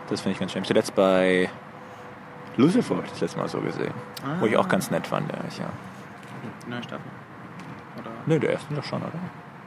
Das 0.08 0.22
finde 0.22 0.32
ich 0.34 0.38
ganz 0.40 0.52
schön. 0.52 0.64
Zuletzt 0.64 0.94
bei 0.94 1.50
Lucifer 2.56 2.96
habe 2.96 3.04
ich 3.04 3.10
das 3.12 3.20
letzte 3.20 3.38
Mal 3.38 3.48
so 3.48 3.60
gesehen. 3.60 3.92
Wo 4.40 4.46
ich 4.46 4.56
auch 4.56 4.68
ganz 4.68 4.90
nett 4.90 5.06
fand, 5.06 5.30
ehrlich, 5.30 5.58
ja. 5.58 5.66
Neue 6.66 6.82
Staffel. 6.82 7.04
Oder? 7.98 8.10
Nö, 8.26 8.38
der 8.40 8.52
erste 8.52 8.74
doch 8.74 8.84
schon, 8.84 9.02
oder? 9.02 9.12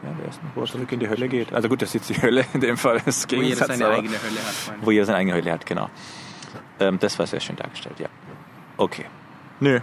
Ja, 0.03 0.09
der 0.17 0.25
erste, 0.25 0.41
wo 0.55 0.61
er 0.61 0.67
zurück 0.67 0.91
in 0.91 0.99
die 0.99 1.07
Hölle 1.09 1.27
geht. 1.27 1.53
Also 1.53 1.69
gut, 1.69 1.83
das 1.83 1.89
ist 1.89 1.93
jetzt 1.93 2.09
die 2.09 2.19
Hölle 2.21 2.43
in 2.53 2.61
dem 2.61 2.77
Fall. 2.77 2.99
Das 3.05 3.27
Wo 3.29 3.35
jeder 3.35 3.67
seine 3.67 3.85
aber- 3.85 3.95
eigene 3.97 4.15
Hölle 4.15 4.39
hat. 4.39 4.55
meine 4.67 4.79
ich. 4.79 4.85
Wo 4.85 4.91
jeder 4.91 5.05
seine 5.05 5.17
eigene 5.19 5.35
Hölle 5.35 5.51
hat, 5.51 5.65
genau. 5.67 5.89
Ähm, 6.79 6.99
das 6.99 7.17
war 7.19 7.27
sehr 7.27 7.39
schön 7.39 7.55
dargestellt, 7.55 7.99
ja. 7.99 8.07
Okay. 8.77 9.05
Nö. 9.59 9.79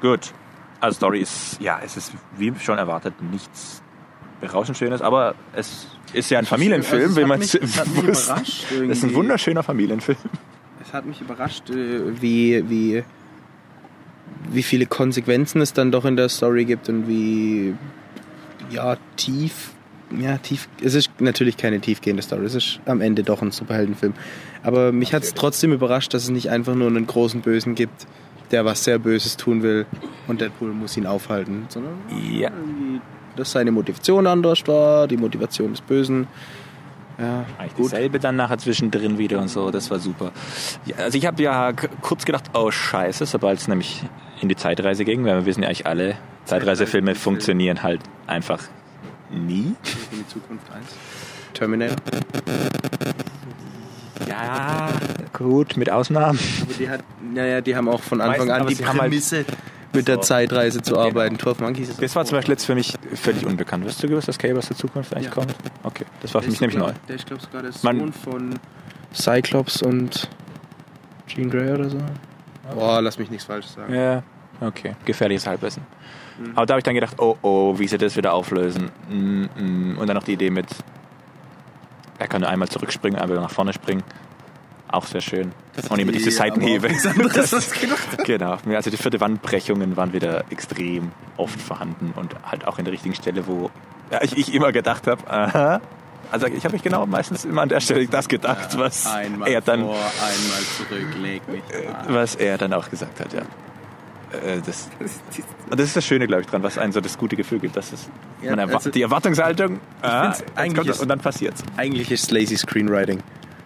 Gut. 0.00 0.32
Also 0.80 0.96
Story 0.96 1.20
ist, 1.20 1.60
ja, 1.60 1.80
es 1.84 1.96
ist 1.96 2.12
wie 2.36 2.52
schon 2.58 2.78
erwartet 2.78 3.20
nichts 3.20 3.82
berauschend 4.40 4.78
schön 4.78 4.92
ist, 4.92 5.02
aber 5.02 5.34
es 5.52 5.88
ist 6.12 6.30
ja 6.30 6.38
ein 6.38 6.46
Also 6.46 6.54
Familienfilm, 6.56 7.10
es 7.10 7.16
wie 7.16 7.20
hat 7.20 7.28
man 7.28 7.40
es 7.40 7.54
wusste. 7.60 8.34
überrascht 8.34 8.64
Das 8.70 8.98
ist 8.98 9.04
ein 9.04 9.14
wunderschöner 9.14 9.62
Familienfilm. 9.62 10.18
Es 10.82 10.94
hat 10.94 11.04
mich 11.04 11.20
überrascht, 11.20 11.68
äh, 11.70 12.20
wie, 12.20 12.68
wie, 12.68 13.04
wie 14.50 14.62
viele 14.62 14.86
Konsequenzen 14.86 15.60
es 15.60 15.72
dann 15.72 15.92
doch 15.92 16.04
in 16.04 16.16
der 16.16 16.28
Story 16.28 16.64
gibt 16.64 16.88
und 16.88 17.06
wie 17.06 17.74
ja, 18.70 18.96
tief. 19.16 19.72
Ja, 20.18 20.38
tief. 20.38 20.68
Es 20.82 20.94
ist 20.94 21.10
natürlich 21.20 21.56
keine 21.56 21.80
tiefgehende 21.80 22.22
Story. 22.22 22.44
Es 22.44 22.54
ist 22.54 22.80
am 22.86 23.00
Ende 23.00 23.22
doch 23.22 23.42
ein 23.42 23.50
Superheldenfilm. 23.52 24.14
Aber 24.62 24.92
mich 24.92 25.14
hat 25.14 25.22
es 25.22 25.34
trotzdem 25.34 25.72
überrascht, 25.72 26.12
dass 26.14 26.24
es 26.24 26.30
nicht 26.30 26.50
einfach 26.50 26.74
nur 26.74 26.88
einen 26.88 27.06
großen 27.06 27.40
Bösen 27.42 27.74
gibt, 27.74 28.06
der 28.50 28.64
was 28.64 28.82
sehr 28.84 28.98
Böses 28.98 29.36
tun 29.36 29.62
will 29.62 29.86
und 30.26 30.40
Deadpool 30.40 30.72
muss 30.72 30.96
ihn 30.96 31.06
aufhalten, 31.06 31.66
sondern 31.68 31.94
Ja. 32.32 32.50
dass 33.36 33.52
seine 33.52 33.70
Motivation 33.70 34.26
anders 34.26 34.66
war, 34.66 35.06
die 35.06 35.16
Motivation 35.16 35.70
des 35.70 35.80
Bösen. 35.80 36.26
Ja, 37.18 37.44
Eigentlich 37.58 37.74
gut. 37.76 37.92
dasselbe 37.92 38.18
dann 38.18 38.36
nachher 38.36 38.58
zwischendrin 38.58 39.18
wieder 39.18 39.38
und 39.40 39.48
so, 39.48 39.70
das 39.70 39.90
war 39.90 39.98
super. 39.98 40.32
Ja, 40.86 40.96
also 40.96 41.18
ich 41.18 41.26
habe 41.26 41.42
ja 41.42 41.72
kurz 42.00 42.24
gedacht, 42.24 42.44
oh 42.54 42.70
scheiße, 42.70 43.26
sobald 43.26 43.58
es 43.60 43.68
nämlich 43.68 44.02
in 44.40 44.48
die 44.48 44.56
Zeitreise 44.56 45.04
ging, 45.04 45.24
weil 45.24 45.34
wir 45.36 45.46
wissen 45.46 45.62
ja 45.62 45.68
eigentlich 45.68 45.86
alle, 45.86 46.16
Zeitreisefilme 46.46 47.14
funktionieren 47.14 47.82
halt 47.82 48.00
einfach 48.26 48.60
nie. 49.30 49.74
In 50.12 50.18
die 50.18 50.28
Zukunft 50.28 50.66
1. 50.72 50.84
Terminator. 51.54 51.96
Ja, 54.28 54.88
gut, 55.32 55.76
mit 55.76 55.90
Ausnahmen. 55.90 56.38
Aber 56.62 56.72
die 56.74 56.88
hat, 56.88 57.00
naja, 57.34 57.60
die 57.60 57.74
haben 57.74 57.88
auch 57.88 58.00
von 58.02 58.20
Anfang 58.20 58.48
Meistens, 58.48 58.60
an 58.60 58.76
die 58.76 58.86
halt- 58.86 58.98
Prämisse, 58.98 59.44
mit 59.92 60.06
der 60.06 60.16
So. 60.16 60.20
Zeitreise 60.22 60.82
zu 60.82 60.98
arbeiten. 60.98 61.38
12 61.38 61.58
Monkeys 61.60 61.88
ist 61.88 62.00
Das 62.00 62.14
war 62.14 62.24
zum 62.24 62.38
Beispiel 62.38 62.52
jetzt 62.52 62.64
für 62.64 62.74
mich 62.76 62.94
völlig 63.14 63.44
unbekannt. 63.44 63.84
Wirst 63.84 64.00
du 64.02 64.08
gewusst, 64.08 64.28
dass 64.28 64.38
Cable 64.38 64.58
aus 64.58 64.68
der 64.68 64.76
Zukunft 64.76 65.12
eigentlich 65.14 65.26
Ja. 65.26 65.32
kommt? 65.32 65.54
Okay, 65.82 66.04
das 66.22 66.32
war 66.32 66.42
für 66.42 66.50
mich 66.50 66.60
nämlich 66.60 66.78
neu. 66.78 66.92
Der 67.08 67.16
ist, 67.16 67.26
glaube 67.26 67.42
sogar 67.42 67.62
der 67.62 67.72
Man- 67.82 67.98
Sohn 67.98 68.12
von 68.12 68.54
Cyclops 69.12 69.82
und 69.82 70.28
Jean 71.26 71.50
Grey 71.50 71.72
oder 71.72 71.90
so. 71.90 71.98
Boah, 72.74 73.02
lass 73.02 73.18
mich 73.18 73.30
nichts 73.30 73.46
Falsches 73.46 73.74
sagen. 73.74 73.92
Ja, 73.92 74.22
okay. 74.60 74.94
Gefährliches 75.04 75.46
Halbwissen. 75.46 75.82
Aber 76.54 76.64
da 76.66 76.72
habe 76.74 76.80
ich 76.80 76.84
dann 76.84 76.94
gedacht, 76.94 77.16
oh 77.18 77.36
oh, 77.42 77.78
wie 77.78 77.86
sie 77.86 77.98
das 77.98 78.16
wieder 78.16 78.32
auflösen. 78.32 78.90
Mm, 79.08 79.44
mm. 79.44 79.98
Und 79.98 80.06
dann 80.06 80.16
noch 80.16 80.24
die 80.24 80.32
Idee 80.32 80.50
mit, 80.50 80.66
er 82.18 82.28
kann 82.28 82.40
nur 82.40 82.50
einmal 82.50 82.68
zurückspringen, 82.68 83.18
einmal 83.20 83.38
nach 83.38 83.50
vorne 83.50 83.72
springen. 83.72 84.02
Auch 84.88 85.06
sehr 85.06 85.20
schön. 85.20 85.52
Und 85.88 85.98
immer 85.98 86.12
diese 86.12 86.30
Ja, 86.30 86.36
Seitenhebe. 86.36 86.88
gedacht. 86.88 88.24
genau. 88.24 88.56
Also 88.74 88.90
die 88.90 88.96
vierte 88.96 89.20
Wandbrechungen 89.20 89.96
waren 89.96 90.12
wieder 90.12 90.44
extrem 90.50 91.12
oft 91.36 91.60
vorhanden 91.60 92.12
und 92.16 92.34
halt 92.44 92.66
auch 92.66 92.78
in 92.78 92.84
der 92.84 92.92
richtigen 92.92 93.14
Stelle, 93.14 93.46
wo 93.46 93.70
ja, 94.10 94.22
ich, 94.22 94.36
ich 94.36 94.52
immer 94.54 94.72
gedacht 94.72 95.06
habe, 95.06 95.30
aha. 95.30 95.80
Also 96.32 96.46
ich 96.46 96.64
habe 96.64 96.72
mich 96.74 96.82
genau 96.82 97.06
meistens 97.06 97.44
immer 97.44 97.62
an 97.62 97.68
der 97.68 97.80
Stelle 97.80 98.06
das 98.06 98.28
gedacht, 98.28 98.78
was 98.78 99.06
Einmal 99.06 99.48
er 99.48 99.60
dann 99.60 99.80
vor, 99.82 99.94
einmal 99.94 100.62
zurück, 100.76 101.06
an. 102.06 102.14
was 102.14 102.34
er 102.36 102.56
dann 102.58 102.72
auch 102.72 102.88
gesagt 102.90 103.20
hat, 103.20 103.32
ja. 103.32 103.42
Äh, 104.32 104.60
Das, 104.64 104.88
das 105.70 105.80
ist 105.86 105.96
das 105.96 106.04
Schöne, 106.04 106.26
glaube 106.26 106.42
ich, 106.42 106.48
dran, 106.48 106.62
was 106.62 106.78
einem 106.78 106.92
so 106.92 107.00
das 107.00 107.16
gute 107.18 107.36
Gefühl 107.36 107.58
gibt, 107.58 107.76
dass 107.76 107.92
es 107.92 108.08
Ja, 108.42 108.50
man 108.56 108.68
erwa- 108.68 108.74
also- 108.76 108.90
die 108.90 109.02
Erwartungshaltung, 109.02 109.80
ah, 110.02 110.34
eigentlich 110.56 110.86
ist- 110.88 111.00
und 111.00 111.08
dann 111.08 111.18
passiert's. 111.20 111.62
Eigentlich 111.76 112.10
ist 112.10 112.24
es 112.24 112.30
lazy 112.30 112.56
Screenwriting. 112.56 113.20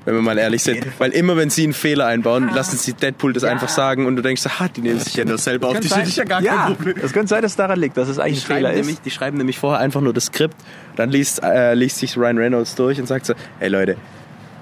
Wenn 0.07 0.17
wir 0.17 0.21
mal 0.21 0.37
ehrlich 0.37 0.63
sind. 0.63 0.87
Weil 0.99 1.13
immer 1.13 1.35
wenn 1.39 1.49
sie 1.49 1.65
einen 1.65 1.73
Fehler 1.73 2.05
einbauen, 2.07 2.51
lassen 2.53 2.77
sie 2.77 2.93
Deadpool 2.93 3.33
das 3.33 3.43
einfach 3.43 3.71
sagen 3.71 4.05
und 4.05 4.17
du 4.17 4.23
denkst, 4.23 4.45
ha, 4.45 4.69
die 4.69 4.83
nehmen 4.83 5.01
sich 5.01 5.15
ja 5.15 5.25
nur 5.25 5.39
selber 5.39 5.69
auf. 5.69 5.81
Die 5.81 5.89
sind 5.89 6.15
ja 6.15 6.25
gar 6.25 6.43
kein 6.43 6.75
Problem. 6.77 6.97
Das 7.01 7.15
könnte 7.15 7.29
sein, 7.29 7.41
dass 7.41 7.53
es 7.53 7.57
daran 7.57 7.81
liegt, 7.81 7.97
dass 7.97 8.09
es 8.11 8.17
Die 8.17 8.23
eigentlich 8.23 8.45
ein 8.45 8.57
Fehler 8.57 8.73
nämlich, 8.73 8.97
ist. 8.97 9.05
die 9.07 9.11
schreiben 9.11 9.39
nämlich 9.39 9.59
vorher 9.59 9.81
einfach 9.81 10.03
nur 10.03 10.13
das 10.13 10.27
Skript, 10.27 10.57
dann 10.97 11.09
liest, 11.11 11.43
äh, 11.43 11.73
liest 11.73 11.97
sich 12.01 12.19
Ryan 12.19 12.37
Reynolds 12.37 12.75
durch 12.75 13.01
und 13.01 13.07
sagt 13.07 13.25
so, 13.25 13.33
hey 13.61 13.71
Leute, 13.71 13.97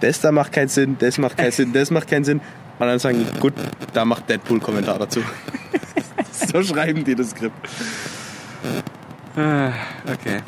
das 0.00 0.20
da 0.20 0.30
macht 0.30 0.52
keinen 0.52 0.68
Sinn, 0.68 0.94
das 1.00 1.18
macht 1.18 1.36
keinen 1.36 1.50
Sinn, 1.50 1.72
das 1.72 1.90
macht 1.90 2.06
keinen 2.08 2.22
Sinn. 2.22 2.40
Und 2.78 2.86
dann 2.86 3.00
sagen 3.00 3.26
gut, 3.40 3.52
da 3.94 4.04
macht 4.04 4.28
Deadpool 4.30 4.60
Kommentar 4.60 5.00
dazu. 5.00 5.22
so 6.52 6.62
schreiben 6.62 7.04
die 7.04 7.14
das 7.14 7.30
Skript. 7.30 7.68
Okay. 9.34 10.40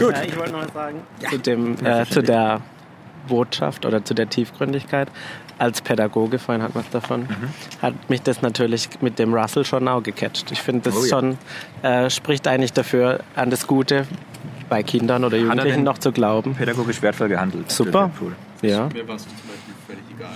Ja, 0.00 0.22
ich 0.22 0.36
wollte 0.36 0.52
noch 0.52 0.62
was 0.64 0.72
sagen. 0.72 1.00
Zu, 1.28 1.38
dem, 1.38 1.76
äh, 1.84 2.06
zu 2.06 2.22
der 2.22 2.62
Botschaft 3.28 3.84
oder 3.84 4.04
zu 4.04 4.14
der 4.14 4.28
Tiefgründigkeit. 4.28 5.08
Als 5.58 5.82
Pädagoge, 5.82 6.38
vorhin 6.38 6.62
hat 6.62 6.74
man 6.74 6.84
es 6.84 6.90
davon, 6.90 7.28
hat 7.82 8.08
mich 8.08 8.22
das 8.22 8.40
natürlich 8.40 8.88
mit 9.02 9.18
dem 9.18 9.34
Russell 9.34 9.66
schon 9.66 9.86
auch 9.88 10.02
gecatcht. 10.02 10.50
Ich 10.50 10.62
finde, 10.62 10.90
das 10.90 10.96
Oh 10.96 11.02
ja. 11.02 11.08
schon 11.08 11.38
äh, 11.82 12.08
spricht 12.08 12.48
eigentlich 12.48 12.72
dafür, 12.72 13.20
an 13.36 13.50
das 13.50 13.66
Gute 13.66 14.06
bei 14.70 14.82
Kindern 14.82 15.22
oder 15.24 15.36
Jugendlichen 15.36 15.84
noch 15.84 15.98
zu 15.98 16.12
glauben. 16.12 16.54
Pädagogisch 16.54 17.02
wertvoll 17.02 17.28
gehandelt. 17.28 17.70
Super. 17.70 18.10
Ja. 18.62 18.88
Mir 18.90 19.06
war 19.06 19.16
es 19.16 19.24
zum 19.24 19.32
Beispiel 19.32 19.74
völlig 19.86 20.04
egal. 20.16 20.30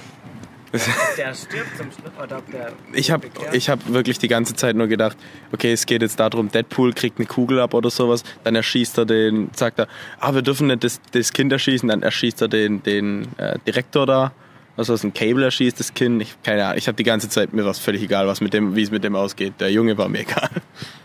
Der 1.17 1.35
stirbt 1.35 1.77
zum 1.77 1.87
Schluss, 1.93 2.13
oder 2.23 2.43
der 2.53 2.73
Ich 2.93 3.11
habe 3.11 3.29
ich 3.53 3.69
hab 3.71 3.87
wirklich 3.89 4.19
die 4.19 4.29
ganze 4.29 4.55
Zeit 4.55 4.75
nur 4.77 4.89
gedacht, 4.89 5.17
okay, 5.53 5.73
es 5.73 5.87
geht 5.87 6.03
jetzt 6.03 6.19
darum, 6.19 6.51
Deadpool 6.51 6.93
kriegt 6.93 7.19
eine 7.19 7.27
Kugel 7.27 7.61
ab 7.61 7.75
oder 7.75 7.91
sowas, 7.91 8.25
dann 8.43 8.55
erschießt 8.57 8.99
er 8.99 9.07
den, 9.07 9.51
sagt 9.55 9.79
er, 9.79 9.89
ah, 10.21 10.35
wir 10.35 10.43
dürfen 10.43 10.67
nicht 10.67 10.83
das, 10.83 11.01
das 11.13 11.33
Kind 11.33 11.53
erschießen, 11.53 11.89
dann 11.89 12.03
erschießt 12.03 12.43
er 12.43 12.49
den, 12.49 12.83
den 12.83 13.29
äh, 13.37 13.59
Direktor 13.67 14.07
da, 14.07 14.33
also 14.77 14.93
aus 14.93 15.05
ein 15.05 15.15
Cable 15.15 15.45
erschießt 15.45 15.79
das 15.79 15.95
Kind, 15.95 16.21
ich, 16.23 16.35
keine 16.43 16.65
Ahnung, 16.65 16.79
ich 16.79 16.89
habe 16.89 16.97
die 16.97 17.05
ganze 17.05 17.29
Zeit, 17.29 17.53
mir 17.53 17.65
war 17.65 17.71
es 17.71 17.79
völlig 17.79 18.03
egal, 18.03 18.27
was 18.27 18.41
mit 18.41 18.53
dem, 18.53 18.75
wie 18.75 18.83
es 18.83 18.91
mit 18.91 19.05
dem 19.05 19.15
ausgeht, 19.15 19.55
der 19.61 19.71
Junge 19.71 19.97
war 19.97 20.09
mir 20.09 20.21
egal. 20.21 20.51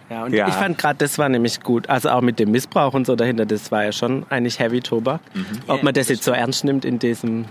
Ja, 0.09 0.25
und 0.25 0.33
Ja. 0.33 0.47
ich 0.47 0.55
fand 0.55 0.79
gerade, 0.79 0.97
das 0.97 1.19
war 1.19 1.29
nämlich 1.29 1.59
gut. 1.61 1.87
Also 1.87 2.09
auch 2.09 2.21
mit 2.21 2.39
dem 2.39 2.49
Missbrauch 2.49 2.95
und 2.95 3.05
so 3.05 3.15
dahinter, 3.15 3.45
das 3.45 3.71
war 3.71 3.83
ja 3.83 3.91
schon 3.91 4.25
eigentlich 4.29 4.57
Heavy 4.57 4.79
Tobak. 4.81 5.21
Ob 5.67 5.83
man 5.83 5.93
das 5.93 6.09
jetzt 6.09 6.23
so 6.23 6.31
ernst 6.31 6.63
nimmt 6.63 6.83
in 6.83 6.97
diesem 6.97 7.45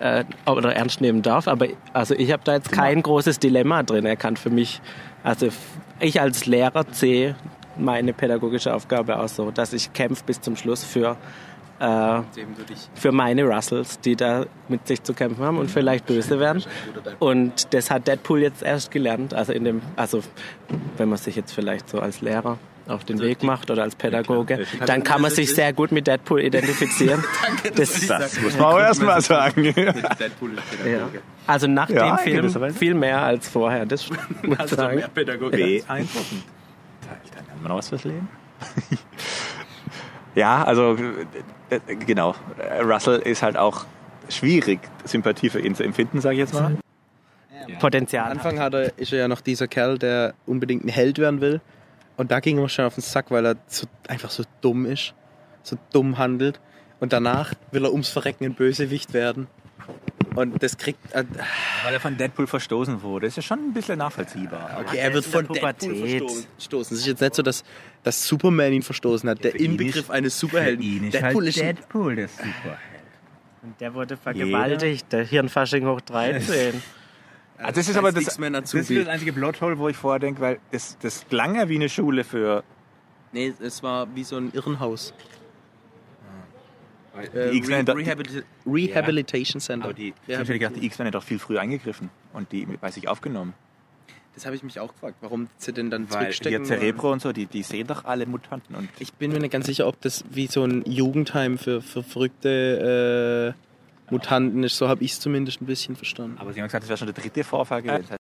äh, 0.00 0.24
oder 0.46 0.74
ernst 0.74 1.00
nehmen 1.00 1.22
darf, 1.22 1.48
aber 1.48 1.68
also 1.92 2.14
ich 2.14 2.32
habe 2.32 2.42
da 2.44 2.54
jetzt 2.54 2.72
kein 2.72 3.02
großes 3.02 3.38
Dilemma 3.38 3.82
drin 3.82 4.06
erkannt 4.06 4.38
für 4.38 4.50
mich. 4.50 4.80
Also 5.22 5.48
ich 6.00 6.20
als 6.20 6.46
Lehrer 6.46 6.84
sehe 6.90 7.34
meine 7.76 8.12
pädagogische 8.12 8.74
Aufgabe 8.74 9.18
auch 9.18 9.28
so, 9.28 9.50
dass 9.50 9.72
ich 9.72 9.92
kämpfe 9.92 10.24
bis 10.26 10.40
zum 10.40 10.56
Schluss 10.56 10.84
für 10.84 11.16
äh, 11.80 12.20
für 12.94 13.12
meine 13.12 13.44
Russells, 13.44 14.00
die 14.00 14.16
da 14.16 14.46
mit 14.68 14.86
sich 14.88 15.02
zu 15.02 15.14
kämpfen 15.14 15.44
haben 15.44 15.58
und 15.58 15.70
vielleicht 15.70 16.06
böse 16.06 16.40
werden. 16.40 16.64
Und 17.18 17.72
das 17.72 17.90
hat 17.90 18.08
Deadpool 18.08 18.40
jetzt 18.40 18.62
erst 18.62 18.90
gelernt. 18.90 19.32
Also 19.32 19.52
in 19.52 19.64
dem, 19.64 19.82
also 19.96 20.22
wenn 20.96 21.08
man 21.08 21.18
sich 21.18 21.36
jetzt 21.36 21.52
vielleicht 21.52 21.88
so 21.88 22.00
als 22.00 22.20
Lehrer 22.20 22.58
auf 22.88 23.04
den 23.04 23.20
Weg 23.20 23.42
macht 23.42 23.70
oder 23.70 23.82
als 23.82 23.94
Pädagoge, 23.94 24.66
dann 24.86 25.04
kann 25.04 25.20
man 25.20 25.30
sich 25.30 25.54
sehr 25.54 25.72
gut 25.72 25.92
mit 25.92 26.06
Deadpool 26.06 26.40
identifizieren. 26.40 27.22
Das, 27.74 28.06
Das 28.06 28.40
muss 28.40 28.56
man 28.56 28.66
auch 28.66 28.78
erstmal 28.78 29.20
sagen. 29.20 29.62
Deadpool 29.62 30.52
ist 30.52 30.86
ja. 30.86 31.08
Also 31.46 31.66
nach 31.66 31.88
Ja, 31.90 32.16
dem 32.16 32.50
Film 32.50 32.74
viel 32.74 32.94
mehr 32.94 33.22
als 33.22 33.48
vorher. 33.48 33.86
Das 33.86 34.08
muss 34.42 34.58
ich 34.64 34.70
sagen. 34.70 35.02
Pädagoge. 35.14 35.56
Beeindruckend. 35.56 36.44
Da 37.02 37.08
lernt 37.34 37.62
man 37.62 37.70
noch 37.70 37.78
was 37.78 37.88
fürs 37.88 38.04
Leben. 38.04 38.28
ja, 40.34 40.64
also 40.64 40.96
äh, 41.70 41.76
äh, 41.76 41.96
genau. 41.96 42.34
Russell 42.82 43.20
ist 43.20 43.42
halt 43.42 43.56
auch 43.56 43.84
schwierig, 44.28 44.80
Sympathie 45.04 45.50
für 45.50 45.60
ihn 45.60 45.74
zu 45.74 45.82
empfinden, 45.84 46.20
sage 46.20 46.34
ich 46.34 46.40
jetzt 46.40 46.54
mal. 46.54 46.76
Am 47.66 47.78
Potenzial. 47.78 48.30
Anfang 48.30 48.58
hat 48.60 48.74
er, 48.74 48.98
ist 48.98 49.12
er 49.12 49.20
ja 49.20 49.28
noch 49.28 49.40
dieser 49.40 49.68
Kerl, 49.68 49.98
der 49.98 50.34
unbedingt 50.46 50.84
ein 50.84 50.88
Held 50.88 51.18
werden 51.18 51.40
will. 51.40 51.60
Und 52.18 52.30
da 52.30 52.40
ging 52.40 52.58
er 52.58 52.68
schon 52.68 52.84
auf 52.84 52.94
den 52.94 53.00
Sack, 53.02 53.30
weil 53.30 53.46
er 53.46 53.56
so, 53.68 53.86
einfach 54.08 54.30
so 54.30 54.42
dumm 54.60 54.84
ist. 54.84 55.14
So 55.62 55.78
dumm 55.92 56.18
handelt. 56.18 56.60
Und 57.00 57.12
danach 57.14 57.54
will 57.70 57.84
er 57.84 57.92
ums 57.92 58.08
Verrecken 58.10 58.44
ein 58.44 58.54
Bösewicht 58.54 59.12
werden. 59.14 59.46
Und 60.34 60.62
das 60.62 60.76
kriegt. 60.76 61.00
Äh, 61.14 61.24
Weil 61.84 61.94
er 61.94 62.00
von 62.00 62.16
Deadpool 62.16 62.46
verstoßen 62.46 63.02
wurde. 63.02 63.26
Ist 63.26 63.36
ja 63.36 63.42
schon 63.42 63.58
ein 63.60 63.72
bisschen 63.72 63.98
nachvollziehbar. 63.98 64.78
okay, 64.84 64.98
er 64.98 65.14
wird 65.14 65.24
der 65.24 65.32
von 65.32 65.46
Deadpool 65.48 65.94
verstoßen. 65.96 66.96
Es 66.96 67.00
ist 67.02 67.06
jetzt 67.06 67.20
nicht 67.20 67.34
so, 67.34 67.42
dass, 67.42 67.64
dass 68.02 68.26
Superman 68.26 68.72
ihn 68.72 68.82
verstoßen 68.82 69.28
hat. 69.30 69.42
Der 69.42 69.52
Für 69.52 69.58
ihn 69.58 69.72
Inbegriff 69.72 69.96
ist- 70.04 70.10
eines 70.10 70.38
Superhelden. 70.38 71.10
Deadpool 71.10 71.48
ist 71.48 71.58
ein- 71.60 71.76
Deadpool, 71.76 72.16
der 72.16 72.28
Superheld. 72.28 72.78
Und 73.62 73.80
der 73.80 73.94
wurde 73.94 74.16
vergewaltigt, 74.16 75.12
der 75.12 75.24
Hirnfasching 75.24 75.86
hoch 75.86 76.00
13. 76.02 76.82
Also 77.58 77.72
das 77.80 77.88
ist 77.88 77.96
aber 77.96 78.12
das, 78.12 78.24
das, 78.24 78.74
ist 78.74 78.90
das 78.90 79.08
einzige 79.08 79.32
Plothole, 79.32 79.78
wo 79.78 79.88
ich 79.88 79.96
vorher 79.96 80.20
denke, 80.20 80.40
weil 80.40 80.60
das, 80.70 80.96
das 81.00 81.26
klang 81.28 81.56
ja 81.56 81.68
wie 81.68 81.74
eine 81.76 81.88
Schule 81.88 82.24
für 82.24 82.62
Nee, 83.32 83.52
es 83.60 83.82
war 83.82 84.06
wie 84.14 84.24
so 84.24 84.36
ein 84.36 84.52
Irrenhaus. 84.52 85.12
die 87.34 87.36
Äh, 87.36 87.56
X-Men. 87.56 87.86
Re 87.86 87.96
Rehabilita 87.96 88.42
Rehabilitation 88.66 89.60
Center. 89.60 89.84
Aber 89.86 89.94
die, 89.94 90.14
ich 90.26 90.36
hätte 90.38 90.58
gedacht, 90.58 90.76
die 90.76 90.86
X-Men 90.86 91.08
hat 91.08 91.14
doch 91.14 91.22
viel 91.22 91.38
früher 91.38 91.60
eingegriffen 91.60 92.10
und 92.32 92.50
die 92.52 92.64
bei 92.64 92.90
sich 92.90 93.08
aufgenommen. 93.08 93.54
Das 94.34 94.46
habe 94.46 94.54
ich 94.54 94.62
mich 94.62 94.78
auch 94.78 94.92
gefragt, 94.92 95.16
warum 95.20 95.48
sie 95.56 95.72
denn 95.72 95.90
dann 95.90 96.08
Weil 96.12 96.20
zurückstecken. 96.20 96.64
hier 96.64 96.76
Cerebro 96.78 97.10
und 97.10 97.20
so, 97.20 97.32
die, 97.32 97.46
die 97.46 97.64
sehen 97.64 97.88
doch 97.88 98.04
alle 98.04 98.24
Mutanten. 98.24 98.76
Und 98.76 98.88
Ich 99.00 99.12
bin 99.14 99.32
mir 99.32 99.40
nicht 99.40 99.50
ganz 99.50 99.66
sicher, 99.66 99.88
ob 99.88 100.00
das 100.00 100.24
wie 100.30 100.46
so 100.46 100.62
ein 100.64 100.84
Jugendheim 100.86 101.58
für, 101.58 101.82
für 101.82 102.04
verrückte 102.04 103.54
äh, 103.56 103.67
Mutanten 104.10 104.62
ist. 104.64 104.76
So 104.76 104.88
habe 104.88 105.02
ich 105.04 105.12
es 105.12 105.20
zumindest 105.20 105.60
ein 105.60 105.66
bisschen 105.66 105.96
verstanden. 105.96 106.38
aber 106.38 106.52
sie 106.52 106.60
haben 106.60 106.66
gesagt, 106.66 106.84
das 106.84 106.88
wäre 106.88 106.98
schon 106.98 107.06
der 107.12 107.14
dritte 107.22 107.44
Vorfall 107.44 107.82
gewesen. 107.82 108.16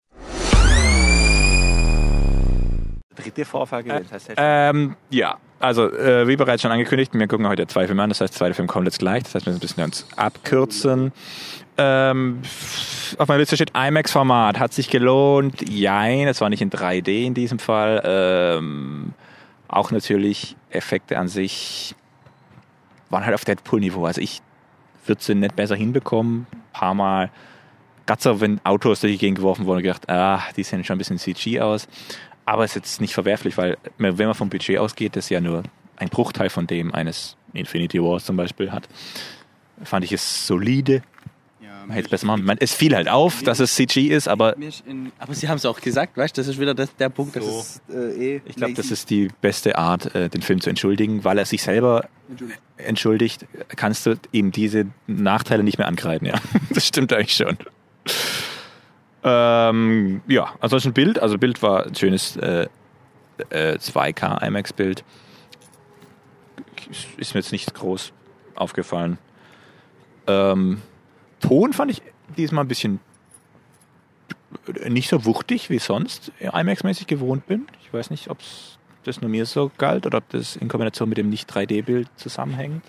Der 3.16 3.24
dritte 3.24 3.46
Vorfall 3.46 3.84
gewählt 3.84 4.08
hast. 4.12 4.32
Ähm, 4.38 4.96
ja, 5.10 5.38
also 5.60 5.92
äh, 5.92 6.28
wie 6.28 6.36
bereits 6.36 6.62
schon 6.62 6.72
angekündigt, 6.72 7.14
wir 7.14 7.28
gucken 7.28 7.48
heute 7.48 7.68
zwei 7.68 7.86
Filme 7.86 8.04
an, 8.04 8.10
das 8.10 8.22
heißt, 8.22 8.34
der 8.34 8.38
zweite 8.38 8.54
Film 8.56 8.68
kommt 8.68 8.86
jetzt 8.86 9.00
gleich, 9.00 9.24
das 9.24 9.36
heißt, 9.36 9.46
wir 9.46 9.52
müssen 9.52 9.60
ein 9.60 9.68
bisschen 9.68 9.84
uns 9.84 10.08
abkürzen. 10.16 11.12
Ähm, 11.78 12.42
auf 13.18 13.28
meiner 13.28 13.40
Liste 13.40 13.56
steht 13.56 13.72
IMAX-Format, 13.76 14.60
hat 14.60 14.74
sich 14.74 14.90
gelohnt, 14.90 15.68
jein, 15.70 16.28
es 16.28 16.42
war 16.42 16.50
nicht 16.50 16.62
in 16.62 16.70
3D 16.70 17.26
in 17.26 17.34
diesem 17.34 17.60
Fall. 17.60 18.02
Ähm, 18.04 19.14
auch 19.68 19.92
natürlich 19.92 20.56
Effekte 20.70 21.18
an 21.18 21.28
sich 21.28 21.96
waren 23.10 23.26
halt 23.26 23.36
auf 23.36 23.46
Deadpool-Niveau, 23.46 24.06
also 24.06 24.22
ich 24.22 24.42
würde 25.06 25.24
sie 25.24 25.36
nicht 25.36 25.56
besser 25.56 25.76
hinbekommen, 25.76 26.48
ein 26.52 26.62
paar 26.74 26.94
Mal 26.94 27.32
so, 28.20 28.42
wenn 28.42 28.60
Autos 28.66 29.02
durch 29.02 29.14
die 29.14 29.20
Gegend 29.20 29.38
geworfen 29.38 29.66
wurden, 29.66 29.82
gedacht, 29.82 30.10
ah, 30.10 30.44
die 30.58 30.64
sehen 30.64 30.84
schon 30.84 30.96
ein 30.96 30.98
bisschen 30.98 31.18
CG 31.18 31.62
aus. 31.62 31.88
Aber 32.46 32.66
ist 32.66 32.76
jetzt 32.76 33.00
nicht 33.00 33.14
verwerflich, 33.14 33.58
weil 33.58 33.78
wenn 33.98 34.18
man 34.18 34.36
vom 34.36 34.50
Budget 34.50 34.78
ausgeht, 34.78 35.16
das 35.16 35.30
ja 35.30 35.40
nur 35.40 35.64
ein 35.96 36.10
Bruchteil 36.10 36.50
von 36.50 36.68
dem 36.68 36.94
eines 36.94 37.38
Infinity 37.54 38.02
Wars 38.02 38.26
zum 38.26 38.36
Beispiel 38.36 38.72
hat, 38.72 38.90
fand 39.84 40.04
ich 40.04 40.12
es 40.12 40.46
solide. 40.46 41.02
Man 41.86 41.96
hätte 41.96 42.06
es 42.06 42.12
besser 42.12 42.28
machen. 42.28 42.46
Man, 42.46 42.58
es 42.60 42.74
fiel 42.74 42.96
halt 42.96 43.10
auf, 43.10 43.44
dass 43.44 43.60
es 43.60 43.76
CG 43.76 44.08
ist, 44.08 44.28
aber 44.28 44.56
aber 45.20 45.34
sie 45.34 45.50
haben 45.50 45.58
es 45.58 45.66
auch 45.66 45.80
gesagt, 45.82 46.18
weißt 46.18 46.36
du, 46.38 46.42
das 46.42 46.48
ist 46.48 46.60
wieder 46.60 46.74
das, 46.74 46.96
der 46.96 47.10
Punkt, 47.10 47.34
So. 47.34 47.60
ist 47.60 47.82
äh, 47.90 48.36
eh. 48.36 48.42
ich 48.46 48.56
glaube, 48.56 48.74
das 48.74 48.92
ist 48.92 49.10
die 49.10 49.30
beste 49.42 49.78
Art, 49.78 50.14
äh, 50.16 50.30
den 50.30 50.42
Film 50.42 50.62
zu 50.62 50.70
entschuldigen, 50.70 51.24
weil 51.24 51.38
er 51.38 51.46
sich 51.46 51.62
selber 51.64 52.08
entschuldigt, 52.78 53.46
kannst 53.76 54.06
du 54.06 54.16
ihm 54.32 54.52
diese 54.52 54.88
Nachteile 55.08 55.64
nicht 55.64 55.78
mehr 55.78 55.88
ankreiden. 55.88 56.28
Ja, 56.28 56.36
das 56.74 56.88
stimmt 56.88 57.14
eigentlich 57.14 57.36
schon. 57.36 57.58
Ähm, 59.24 60.22
ja, 60.28 60.54
ansonsten 60.60 60.94
Bild, 60.94 61.20
also 61.20 61.38
Bild 61.38 61.62
war 61.62 61.86
ein 61.86 61.96
schönes 61.96 62.36
äh, 62.38 62.68
äh, 63.50 63.78
2K 63.78 64.46
IMAX-Bild. 64.46 65.04
Ist 67.18 67.34
mir 67.34 67.40
jetzt 67.40 67.52
nicht 67.52 67.74
groß 67.74 68.12
aufgefallen. 68.56 69.18
Ähm, 70.28 70.82
Ton 71.44 71.74
fand 71.74 71.92
ich 71.92 72.02
diesmal 72.38 72.64
ein 72.64 72.68
bisschen 72.70 73.00
nicht 74.88 75.10
so 75.10 75.26
wuchtig 75.26 75.70
wie 75.70 75.80
sonst 75.80 76.32
IMAX-mäßig 76.40 77.06
gewohnt 77.06 77.48
bin. 77.48 77.68
Ich 77.84 77.94
weiß 77.94 78.12
nicht, 78.12 78.30
ob 78.30 78.38
das 79.04 79.20
nur 79.20 79.30
mir 79.30 79.46
so 79.46 79.70
galt 79.78 80.06
oder 80.06 80.20
ob 80.20 80.30
das 80.30 80.56
in 80.56 80.70
Kombination 80.70 81.10
mit 81.10 81.18
dem 81.18 81.30
Nicht-3D-Bild 81.30 82.08
zusammenhängt. 82.16 82.84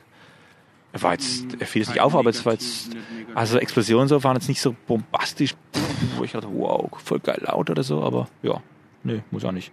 Er 0.93 1.03
war 1.03 1.13
jetzt, 1.13 1.47
er 1.59 1.67
fiel 1.67 1.83
es 1.83 1.89
nicht 1.89 2.01
auf, 2.01 2.15
aber 2.15 2.31
es 2.31 2.47
war 2.47 2.53
jetzt, 2.53 2.91
also 3.35 3.59
Explosionen 3.59 4.07
so 4.07 4.23
waren 4.23 4.37
jetzt 4.37 4.49
nicht 4.49 4.61
so 4.61 4.77
bombastisch, 4.87 5.57
wo 6.17 6.23
ich 6.23 6.31
dachte, 6.31 6.49
wow, 6.49 6.89
voll 7.03 7.19
geil 7.19 7.43
laut 7.45 7.69
oder 7.71 7.83
so, 7.83 8.05
aber 8.05 8.29
ja, 8.43 8.63
nee, 9.03 9.25
muss 9.33 9.45
auch 9.45 9.51
nicht. 9.51 9.73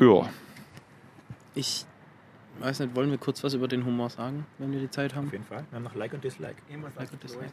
Ja, 0.00 0.28
Ich 1.56 1.84
weiß 2.60 2.80
nicht, 2.80 2.94
wollen 2.94 3.10
wir 3.10 3.18
kurz 3.18 3.42
was 3.42 3.54
über 3.54 3.68
den 3.68 3.84
Humor 3.84 4.10
sagen, 4.10 4.46
wenn 4.58 4.72
wir 4.72 4.80
die 4.80 4.90
Zeit 4.90 5.14
haben? 5.14 5.30
jeden 5.32 5.44
Fall. 5.44 5.64
Wir 5.70 5.76
haben 5.76 5.84
noch 5.84 5.94
Like 5.94 6.12
und 6.12 6.22
Dislike. 6.22 6.56
Like 6.96 7.12
und 7.12 7.22
Dislike. 7.22 7.52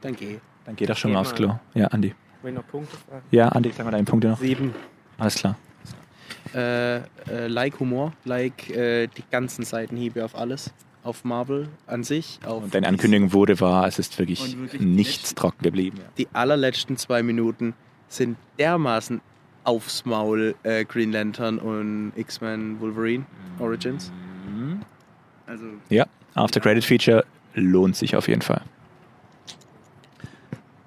Dann 0.00 0.14
geh. 0.14 0.38
Dann 0.64 0.76
geht 0.76 0.88
das 0.88 0.98
schon 0.98 1.12
mal 1.12 1.20
aufs 1.20 1.34
Klo. 1.34 1.58
Ja, 1.74 1.88
Andi. 1.88 2.14
Ich 2.44 2.52
noch 2.52 2.66
Punkte 2.66 2.96
fragen? 2.96 3.24
Ja, 3.30 3.48
Andi, 3.48 3.72
sag 3.76 3.84
mal 3.84 3.90
deine 3.90 4.04
Punkte 4.04 4.28
noch. 4.28 4.38
Sieben. 4.38 4.74
Alles 5.18 5.34
klar. 5.34 5.56
Äh, 6.54 6.96
äh, 6.96 7.46
like 7.48 7.78
Humor, 7.80 8.12
like 8.24 8.70
äh, 8.70 9.08
die 9.08 9.24
ganzen 9.30 9.64
Seitenhiebe 9.64 10.24
auf 10.24 10.34
alles. 10.34 10.72
Auf 11.02 11.24
Marvel 11.24 11.68
an 11.86 12.04
sich. 12.04 12.38
Auf 12.44 12.64
Und 12.64 12.74
deine 12.74 12.86
Ankündigung 12.86 13.32
wurde, 13.32 13.60
war, 13.60 13.86
es 13.86 13.98
ist 13.98 14.18
wirklich, 14.18 14.58
wirklich 14.58 14.82
nichts 14.82 15.34
trocken 15.34 15.62
geblieben. 15.62 16.00
Die 16.18 16.28
allerletzten 16.32 16.96
zwei 16.96 17.22
Minuten 17.22 17.74
sind 18.08 18.36
dermaßen 18.58 19.20
aufs 19.68 20.06
Maul 20.06 20.54
äh, 20.62 20.86
Green 20.86 21.12
Lantern 21.12 21.58
und 21.58 22.12
X-Men 22.16 22.80
Wolverine 22.80 23.26
Origins. 23.58 24.10
Also 25.46 25.64
Ja, 25.90 26.06
After 26.34 26.58
Credit 26.58 26.82
Feature 26.82 27.24
lohnt 27.54 27.94
sich 27.94 28.16
auf 28.16 28.28
jeden 28.28 28.40
Fall. 28.40 28.62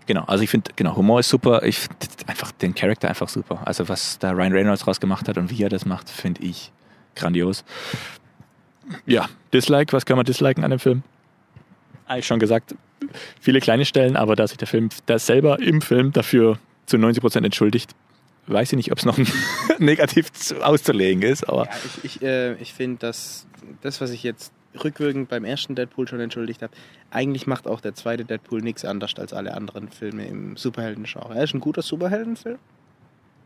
Genau, 0.08 0.24
also 0.24 0.44
ich 0.44 0.50
finde, 0.50 0.72
genau, 0.76 0.96
Humor 0.96 1.20
ist 1.20 1.30
super. 1.30 1.62
Ich 1.63 1.78
finde 1.78 1.96
einfach 2.26 2.52
den 2.54 2.74
Charakter 2.74 3.08
einfach 3.08 3.30
super. 3.30 3.62
Also 3.65 3.88
was 3.88 4.17
da 4.17 4.32
Ryan 4.32 4.52
Reynolds 4.52 4.82
draus 4.82 5.00
gemacht 5.00 5.28
hat 5.28 5.38
und 5.38 5.52
wie 5.52 5.62
er 5.62 5.70
das 5.70 5.86
macht, 5.86 6.10
finde 6.10 6.41
ich 6.41 6.72
grandios. 7.15 7.63
Ja, 9.06 9.30
Dislike, 9.54 9.94
was 9.94 10.06
kann 10.08 10.17
man 10.17 10.26
disliken 10.26 10.63
an 10.63 10.72
dem 10.72 10.80
Film? 10.80 11.04
Eigentlich 12.08 12.26
schon 12.26 12.39
gesagt, 12.39 12.74
viele 13.39 13.60
kleine 13.60 13.86
Stellen, 13.86 14.17
aber 14.17 14.36
da 14.36 14.48
sich 14.48 14.58
der 14.58 14.67
Film, 14.67 14.89
der 15.08 15.20
selber 15.20 15.60
im 15.60 15.82
Film 15.82 16.12
dafür 16.13 16.58
zu 16.88 16.98
90% 16.98 17.46
entschuldigt, 17.46 17.96
weiß 18.52 18.72
ich 18.74 18.78
nicht, 18.78 18.92
ob 18.92 18.98
es 18.98 19.06
noch 19.06 19.18
negativ 19.80 20.32
zu- 20.34 20.62
auszulegen 20.66 21.22
ist, 21.24 21.48
aber 21.48 21.66
Ja, 21.66 21.72
ich, 22.04 22.16
ich, 22.18 22.22
äh, 22.22 22.54
ich 22.56 22.74
finde, 22.74 23.00
dass 23.00 23.46
das, 23.82 24.02
was 24.02 24.12
ich 24.12 24.24
jetzt 24.24 24.52
rückwirkend 24.84 25.28
beim 25.30 25.44
ersten 25.44 25.76
Deadpool 25.76 26.08
schon 26.08 26.20
entschuldigt 26.22 26.62
habe, 26.62 26.74
eigentlich 27.10 27.46
macht 27.48 27.68
auch 27.68 27.82
der 27.82 27.94
zweite 27.94 28.24
Deadpool 28.26 28.62
nichts 28.62 28.86
anders 28.86 29.14
als 29.18 29.34
alle 29.34 29.54
anderen 29.54 29.90
Filme 29.90 30.26
im 30.26 30.56
Superhelden-Genre. 30.56 31.36
Er 31.36 31.44
ist 31.44 31.54
ein 31.54 31.60
guter 31.60 31.82
Superheldenfilm, 31.82 32.58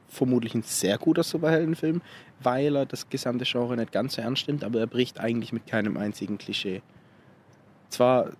vermutlich 0.08 0.54
ein 0.54 0.62
sehr 0.64 0.98
guter 0.98 1.24
Superheldenfilm, 1.24 2.02
weil 2.42 2.76
er 2.76 2.86
das 2.86 3.10
gesamte 3.10 3.44
Genre 3.46 3.76
nicht 3.76 3.92
ganz 3.92 4.16
so 4.16 4.22
ernst 4.22 4.48
nimmt, 4.48 4.64
aber 4.64 4.80
er 4.80 4.88
bricht 4.88 5.20
eigentlich 5.20 5.52
mit 5.52 5.66
keinem 5.68 5.98
einzigen 5.98 6.38
Klischee. 6.38 6.82
Zwar 7.90 8.32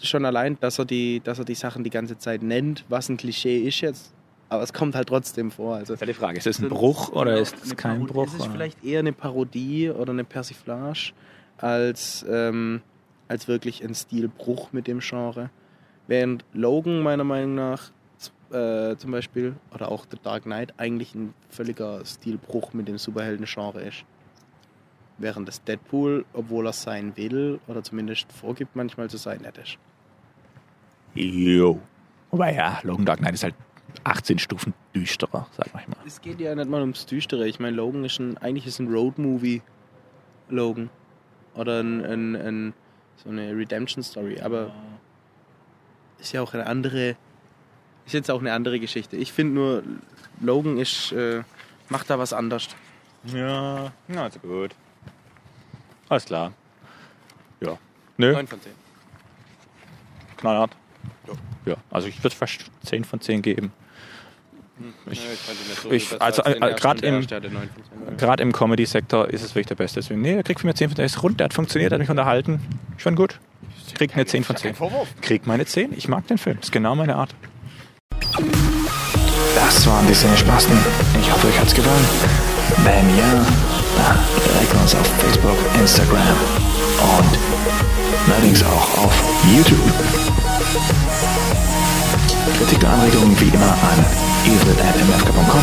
schon 0.00 0.24
allein, 0.24 0.58
dass 0.60 0.78
er 0.78 0.84
die, 0.84 1.20
dass 1.20 1.38
er 1.40 1.44
die 1.44 1.54
Sachen 1.56 1.82
die 1.82 1.90
ganze 1.90 2.18
Zeit 2.18 2.42
nennt, 2.42 2.84
was 2.88 3.08
ein 3.08 3.16
Klischee 3.16 3.58
ist 3.62 3.80
jetzt, 3.80 4.12
aber 4.48 4.62
es 4.62 4.72
kommt 4.72 4.94
halt 4.94 5.08
trotzdem 5.08 5.50
vor. 5.50 5.76
Also 5.76 5.94
ist 5.94 6.00
ja 6.00 6.06
die 6.06 6.14
Frage, 6.14 6.38
ist 6.38 6.46
das 6.46 6.58
ein 6.58 6.68
Bruch 6.68 7.12
oder 7.12 7.38
ist 7.38 7.54
es 7.62 7.76
kein 7.76 8.06
Bruch? 8.06 8.26
Es 8.26 8.34
ist 8.34 8.42
oder? 8.42 8.50
vielleicht 8.50 8.84
eher 8.84 9.00
eine 9.00 9.12
Parodie 9.12 9.90
oder 9.90 10.12
eine 10.12 10.24
Persiflage 10.24 11.12
als, 11.58 12.24
ähm, 12.28 12.80
als 13.28 13.48
wirklich 13.48 13.84
ein 13.84 13.94
Stilbruch 13.94 14.72
mit 14.72 14.86
dem 14.86 15.00
Genre. 15.00 15.50
Während 16.06 16.44
Logan 16.54 17.00
meiner 17.00 17.24
Meinung 17.24 17.54
nach 17.54 17.90
äh, 18.50 18.96
zum 18.96 19.10
Beispiel 19.10 19.54
oder 19.74 19.90
auch 19.92 20.06
The 20.10 20.16
Dark 20.22 20.44
Knight 20.44 20.72
eigentlich 20.78 21.14
ein 21.14 21.34
völliger 21.50 22.04
Stilbruch 22.06 22.72
mit 22.72 22.88
dem 22.88 22.96
Superhelden-Genre 22.96 23.82
ist. 23.82 24.04
Während 25.18 25.48
das 25.48 25.62
Deadpool, 25.64 26.24
obwohl 26.32 26.66
er 26.66 26.72
sein 26.72 27.16
will 27.16 27.60
oder 27.66 27.82
zumindest 27.82 28.32
vorgibt 28.32 28.76
manchmal 28.76 29.10
zu 29.10 29.18
sein, 29.18 29.42
nicht 29.42 29.58
ist. 29.58 29.78
Jo. 31.14 31.80
Wobei 32.30 32.54
ja, 32.54 32.78
Logan 32.82 33.04
Dark 33.04 33.18
Knight 33.18 33.34
ist 33.34 33.42
halt 33.42 33.54
18 34.04 34.38
Stufen 34.38 34.74
düsterer, 34.94 35.46
sag 35.56 35.66
ich 35.66 35.88
mal. 35.88 35.96
Es 36.06 36.20
geht 36.20 36.40
ja 36.40 36.54
nicht 36.54 36.68
mal 36.68 36.80
ums 36.80 37.06
Düstere. 37.06 37.46
Ich 37.48 37.60
meine, 37.60 37.76
Logan 37.76 38.04
ist 38.04 38.18
ein, 38.18 38.36
eigentlich 38.38 38.66
ist 38.66 38.78
ein 38.78 38.88
Road-Movie. 38.88 39.62
Logan. 40.48 40.90
Oder 41.54 41.80
ein, 41.80 42.04
ein, 42.04 42.36
ein, 42.36 42.74
so 43.16 43.30
eine 43.30 43.56
Redemption-Story. 43.56 44.40
Aber 44.40 44.72
ist 46.18 46.32
ja 46.32 46.42
auch 46.42 46.54
eine 46.54 46.66
andere. 46.66 47.16
Ist 48.06 48.14
jetzt 48.14 48.30
auch 48.30 48.40
eine 48.40 48.52
andere 48.52 48.80
Geschichte. 48.80 49.16
Ich 49.16 49.32
finde 49.32 49.54
nur, 49.54 49.82
Logan 50.40 50.78
ist, 50.78 51.12
äh, 51.12 51.42
macht 51.90 52.08
da 52.08 52.18
was 52.18 52.32
anders. 52.32 52.68
Ja, 53.24 53.92
na, 54.06 54.22
also 54.24 54.38
gut. 54.38 54.74
Alles 56.08 56.24
klar. 56.24 56.52
Ja. 57.60 57.76
Nö, 58.16 58.32
9 58.32 58.46
von 58.46 58.60
10. 58.60 58.72
knallhart. 60.38 60.74
Ja, 61.66 61.76
also 61.90 62.08
ich 62.08 62.22
würde 62.22 62.34
fast 62.34 62.70
10 62.84 63.04
von 63.04 63.20
10 63.20 63.42
geben. 63.42 63.72
Ich- 65.10 65.20
ich- 65.90 66.20
also, 66.22 66.42
äh, 66.42 66.52
äh, 66.52 66.74
grad 66.74 67.02
im- 67.02 67.26
Gerade 68.16 68.42
im 68.42 68.52
Comedy-Sektor 68.52 69.28
ist 69.28 69.42
es 69.42 69.50
wirklich 69.54 69.66
der 69.66 69.74
Beste. 69.74 70.00
Deswegen, 70.00 70.20
nee, 70.20 70.34
der 70.34 70.42
kriegt 70.42 70.60
von 70.60 70.68
mir 70.68 70.74
10 70.74 70.88
von 70.88 70.96
10. 70.96 70.98
Der 70.98 71.06
ist 71.06 71.22
rund, 71.22 71.40
der 71.40 71.46
hat 71.46 71.54
funktioniert, 71.54 71.92
hat 71.92 71.98
mich 71.98 72.10
unterhalten. 72.10 72.60
Schon 72.96 73.16
gut. 73.16 73.38
Kriegt 73.94 74.14
eine 74.14 74.26
10 74.26 74.44
von 74.44 74.56
10. 74.56 74.74
Kriegt 75.20 75.46
meine 75.46 75.64
10. 75.66 75.92
Ich 75.96 76.08
mag 76.08 76.26
den 76.28 76.38
Film. 76.38 76.58
Ist 76.60 76.72
genau 76.72 76.94
meine 76.94 77.16
Art. 77.16 77.34
Das 79.54 79.86
waren 79.86 80.06
die 80.06 80.14
Cinespasten. 80.14 80.76
Ich 81.20 81.32
hoffe, 81.32 81.48
euch 81.48 81.58
hat's 81.58 81.74
gefallen. 81.74 82.04
Wenn 82.84 83.16
ja, 83.16 83.44
dann 83.96 84.18
liked 84.54 84.74
uns 84.74 84.94
auf 84.94 85.06
Facebook, 85.20 85.56
Instagram 85.80 86.36
und 87.18 87.38
allerdings 88.32 88.62
auch 88.62 88.98
auf 89.04 89.44
YouTube. 89.52 89.78
Kritik 92.58 92.78
und 92.78 92.86
Anregungen 92.88 93.40
wie 93.40 93.48
immer 93.48 93.66
an 93.72 94.27
esel.mfk.com. 94.48 95.60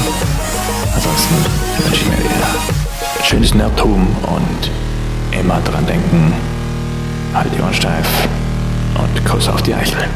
Ansonsten 0.93 1.35
wünsche 1.79 2.01
ich 2.01 2.07
mir 2.07 2.19
wieder 2.19 3.23
schönes 3.23 3.55
Nerdtum 3.55 4.07
und 4.27 4.71
immer 5.31 5.59
dran 5.61 5.85
denken, 5.87 6.33
halt 7.33 7.47
die 7.55 7.61
Ohren 7.61 7.73
steif 7.73 8.07
und 8.95 9.25
Kuss 9.25 9.49
auf 9.49 9.63
die 9.63 9.73
Eichel. 9.73 10.07